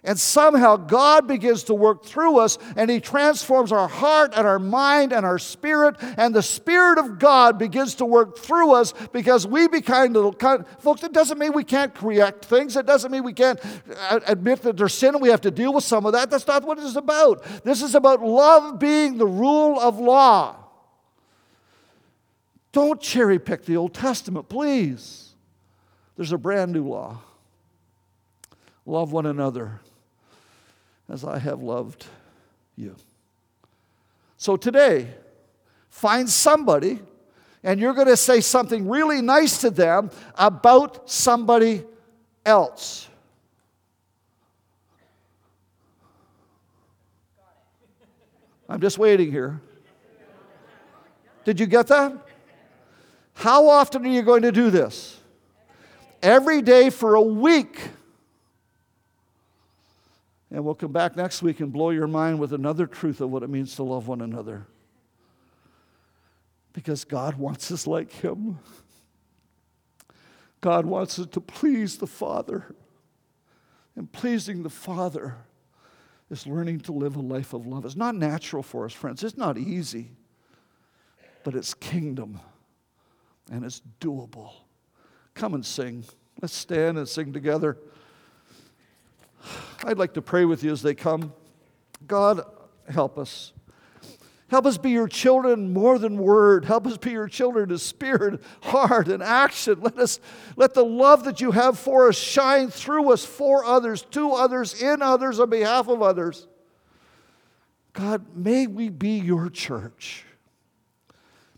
And 0.06 0.20
somehow 0.20 0.76
God 0.76 1.26
begins 1.26 1.64
to 1.64 1.74
work 1.74 2.04
through 2.04 2.38
us 2.38 2.58
and 2.76 2.90
He 2.90 3.00
transforms 3.00 3.72
our 3.72 3.88
heart 3.88 4.34
and 4.36 4.46
our 4.46 4.58
mind 4.58 5.14
and 5.14 5.24
our 5.24 5.38
spirit. 5.38 5.96
And 6.18 6.34
the 6.34 6.42
Spirit 6.42 6.98
of 6.98 7.18
God 7.18 7.58
begins 7.58 7.94
to 7.96 8.04
work 8.04 8.38
through 8.38 8.72
us 8.72 8.92
because 9.12 9.46
we 9.46 9.66
become 9.66 10.12
little. 10.12 10.34
Kind. 10.34 10.66
Folks, 10.78 11.02
it 11.04 11.14
doesn't 11.14 11.38
mean 11.38 11.54
we 11.54 11.64
can't 11.64 11.94
correct 11.94 12.44
things. 12.44 12.76
It 12.76 12.84
doesn't 12.84 13.10
mean 13.10 13.24
we 13.24 13.32
can't 13.32 13.58
uh, 14.10 14.20
admit 14.26 14.60
that 14.62 14.76
there's 14.76 14.92
sin 14.92 15.14
and 15.14 15.22
we 15.22 15.30
have 15.30 15.40
to 15.40 15.50
deal 15.50 15.72
with 15.72 15.84
some 15.84 16.04
of 16.04 16.12
that. 16.12 16.30
That's 16.30 16.46
not 16.46 16.64
what 16.64 16.78
it 16.78 16.84
is 16.84 16.96
about. 16.96 17.42
This 17.64 17.80
is 17.80 17.94
about 17.94 18.20
love 18.20 18.78
being 18.78 19.16
the 19.16 19.26
rule 19.26 19.80
of 19.80 19.98
law. 19.98 20.56
Don't 22.72 23.00
cherry 23.00 23.38
pick 23.38 23.64
the 23.64 23.78
Old 23.78 23.94
Testament, 23.94 24.50
please. 24.50 25.30
There's 26.16 26.32
a 26.32 26.38
brand 26.38 26.72
new 26.72 26.86
law. 26.88 27.20
Love 28.84 29.12
one 29.12 29.24
another 29.24 29.80
as 31.08 31.24
I 31.24 31.38
have 31.38 31.62
loved 31.62 32.06
you. 32.76 32.96
So 34.37 34.56
today, 34.56 35.08
find 35.88 36.29
somebody 36.29 37.00
and 37.64 37.81
you're 37.81 37.94
going 37.94 38.08
to 38.08 38.16
say 38.16 38.42
something 38.42 38.88
really 38.88 39.22
nice 39.22 39.62
to 39.62 39.70
them 39.70 40.10
about 40.35 41.10
somebody 41.10 41.83
else. 42.44 43.08
I'm 48.68 48.81
just 48.81 48.98
waiting 48.98 49.31
here. 49.31 49.60
Did 51.44 51.58
you 51.58 51.66
get 51.66 51.87
that? 51.88 52.12
How 53.35 53.68
often 53.68 54.04
are 54.04 54.10
you 54.10 54.22
going 54.22 54.42
to 54.42 54.52
do 54.52 54.70
this? 54.70 55.18
Every 56.22 56.62
day 56.62 56.90
for 56.90 57.14
a 57.14 57.22
week. 57.22 57.81
And 60.55 60.65
we'll 60.65 60.77
come 60.77 60.92
back 60.92 61.17
next 61.17 61.42
week 61.42 61.59
and 61.59 61.73
blow 61.73 61.90
your 61.90 62.07
mind 62.07 62.38
with 62.38 62.52
another 62.52 62.87
truth 62.87 63.21
of 63.21 63.29
what 63.29 63.42
it 63.42 63.50
means 63.50 63.75
to 63.75 63.83
love 63.83 64.07
one 64.07 64.21
another. 64.21 64.69
Because 66.73 67.05
God 67.05 67.35
wants 67.35 67.73
us 67.73 67.88
like 67.88 68.13
Him. 68.13 68.61
God 70.61 70.87
wants 70.87 71.19
us 71.19 71.27
to 71.33 71.40
please 71.40 71.98
the 71.98 72.07
Father. 72.07 72.73
And 73.96 74.13
pleasing 74.13 74.63
the 74.63 74.71
Father 74.71 75.38
is 76.31 76.46
learning 76.46 76.83
to 76.83 76.92
live 76.92 77.17
a 77.17 77.21
life 77.21 77.52
of 77.52 77.67
love. 77.67 77.85
It's 77.85 77.96
not 77.96 78.15
natural 78.15 78.63
for 78.63 78.85
us, 78.85 78.92
friends. 78.92 79.25
It's 79.25 79.37
not 79.37 79.59
easy, 79.59 80.13
but 81.42 81.57
it's 81.57 81.75
kingdom 81.75 82.38
and 83.50 83.65
it's 83.65 83.83
doable. 84.00 84.52
Come 85.35 85.55
and 85.55 85.67
sing. 85.67 86.05
Let's 86.40 86.55
stand 86.55 86.96
and 86.96 87.09
sing 87.09 87.33
together. 87.33 87.77
I'd 89.84 89.98
like 89.98 90.14
to 90.14 90.22
pray 90.22 90.44
with 90.44 90.62
you 90.62 90.72
as 90.72 90.82
they 90.82 90.94
come. 90.94 91.32
God, 92.06 92.40
help 92.88 93.18
us. 93.18 93.52
Help 94.48 94.66
us 94.66 94.78
be 94.78 94.90
your 94.90 95.08
children 95.08 95.72
more 95.72 95.98
than 95.98 96.18
word. 96.18 96.64
Help 96.64 96.86
us 96.86 96.96
be 96.96 97.10
your 97.10 97.28
children 97.28 97.70
in 97.70 97.78
spirit, 97.78 98.40
heart, 98.62 99.08
and 99.08 99.22
action. 99.22 99.80
Let 99.80 99.98
us 99.98 100.20
let 100.56 100.74
the 100.74 100.84
love 100.84 101.24
that 101.24 101.40
you 101.40 101.50
have 101.50 101.78
for 101.78 102.08
us 102.08 102.16
shine 102.16 102.70
through 102.70 103.12
us 103.12 103.24
for 103.24 103.64
others, 103.64 104.02
to 104.12 104.32
others, 104.32 104.80
in 104.80 105.02
others, 105.02 105.40
on 105.40 105.50
behalf 105.50 105.88
of 105.88 106.02
others. 106.02 106.46
God, 107.94 108.36
may 108.36 108.66
we 108.66 108.90
be 108.90 109.18
your 109.18 109.48
church. 109.48 110.24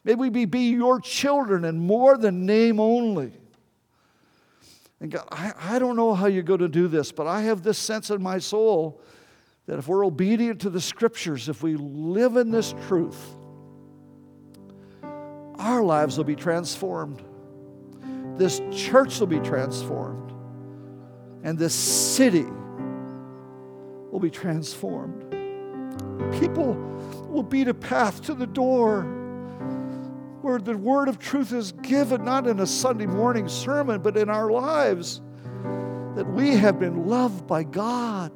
May 0.04 0.14
we 0.14 0.30
be, 0.30 0.44
be 0.44 0.70
your 0.70 1.00
children 1.00 1.64
and 1.64 1.80
more 1.80 2.16
than 2.16 2.46
name 2.46 2.78
only. 2.78 3.32
And 5.00 5.10
God, 5.10 5.28
I, 5.30 5.52
I 5.58 5.78
don't 5.78 5.96
know 5.96 6.14
how 6.14 6.26
you're 6.26 6.42
going 6.42 6.60
to 6.60 6.68
do 6.68 6.88
this, 6.88 7.12
but 7.12 7.26
I 7.26 7.42
have 7.42 7.62
this 7.62 7.78
sense 7.78 8.10
in 8.10 8.22
my 8.22 8.38
soul 8.38 9.00
that 9.66 9.78
if 9.78 9.88
we're 9.88 10.06
obedient 10.06 10.60
to 10.62 10.70
the 10.70 10.80
scriptures, 10.80 11.48
if 11.48 11.62
we 11.62 11.76
live 11.76 12.36
in 12.36 12.50
this 12.50 12.74
truth, 12.86 13.36
our 15.58 15.82
lives 15.82 16.16
will 16.16 16.24
be 16.24 16.36
transformed. 16.36 17.22
This 18.36 18.60
church 18.70 19.18
will 19.20 19.26
be 19.26 19.40
transformed. 19.40 20.32
And 21.42 21.58
this 21.58 21.74
city 21.74 22.46
will 24.10 24.20
be 24.20 24.30
transformed. 24.30 25.22
People 26.40 26.74
will 27.28 27.42
beat 27.42 27.68
a 27.68 27.74
path 27.74 28.22
to 28.22 28.34
the 28.34 28.46
door 28.46 29.25
where 30.46 30.60
the 30.60 30.78
word 30.78 31.08
of 31.08 31.18
truth 31.18 31.52
is 31.52 31.72
given, 31.72 32.24
not 32.24 32.46
in 32.46 32.60
a 32.60 32.66
Sunday 32.66 33.04
morning 33.04 33.48
sermon, 33.48 34.00
but 34.00 34.16
in 34.16 34.30
our 34.30 34.48
lives, 34.48 35.20
that 36.14 36.24
we 36.24 36.50
have 36.50 36.78
been 36.78 37.08
loved 37.08 37.48
by 37.48 37.64
God 37.64 38.30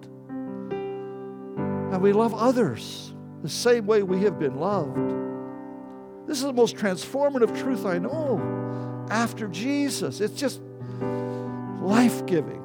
and 1.93 2.03
we 2.03 2.13
love 2.13 2.35
others 2.35 3.15
the 3.43 3.49
same 3.49 3.87
way 3.87 4.03
we 4.03 4.25
have 4.25 4.41
been 4.41 4.57
loved. 4.57 4.97
This 6.27 6.39
is 6.39 6.45
the 6.45 6.53
most 6.53 6.75
transformative 6.75 7.57
truth 7.63 7.87
I 7.87 7.99
know 7.99 9.07
after 9.09 9.47
Jesus. 9.47 10.21
It's 10.21 10.35
just 10.35 10.61
life 11.81 12.27
giving, 12.27 12.65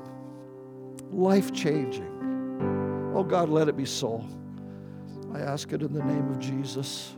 life 1.12 1.54
changing. 1.54 3.14
Oh 3.16 3.24
God, 3.24 3.50
let 3.50 3.68
it 3.68 3.78
be 3.78 3.86
so. 3.86 4.26
I 5.36 5.42
ask 5.42 5.72
it 5.72 5.84
in 5.84 5.94
the 5.94 6.04
name 6.04 6.32
of 6.32 6.40
Jesus. 6.40 7.14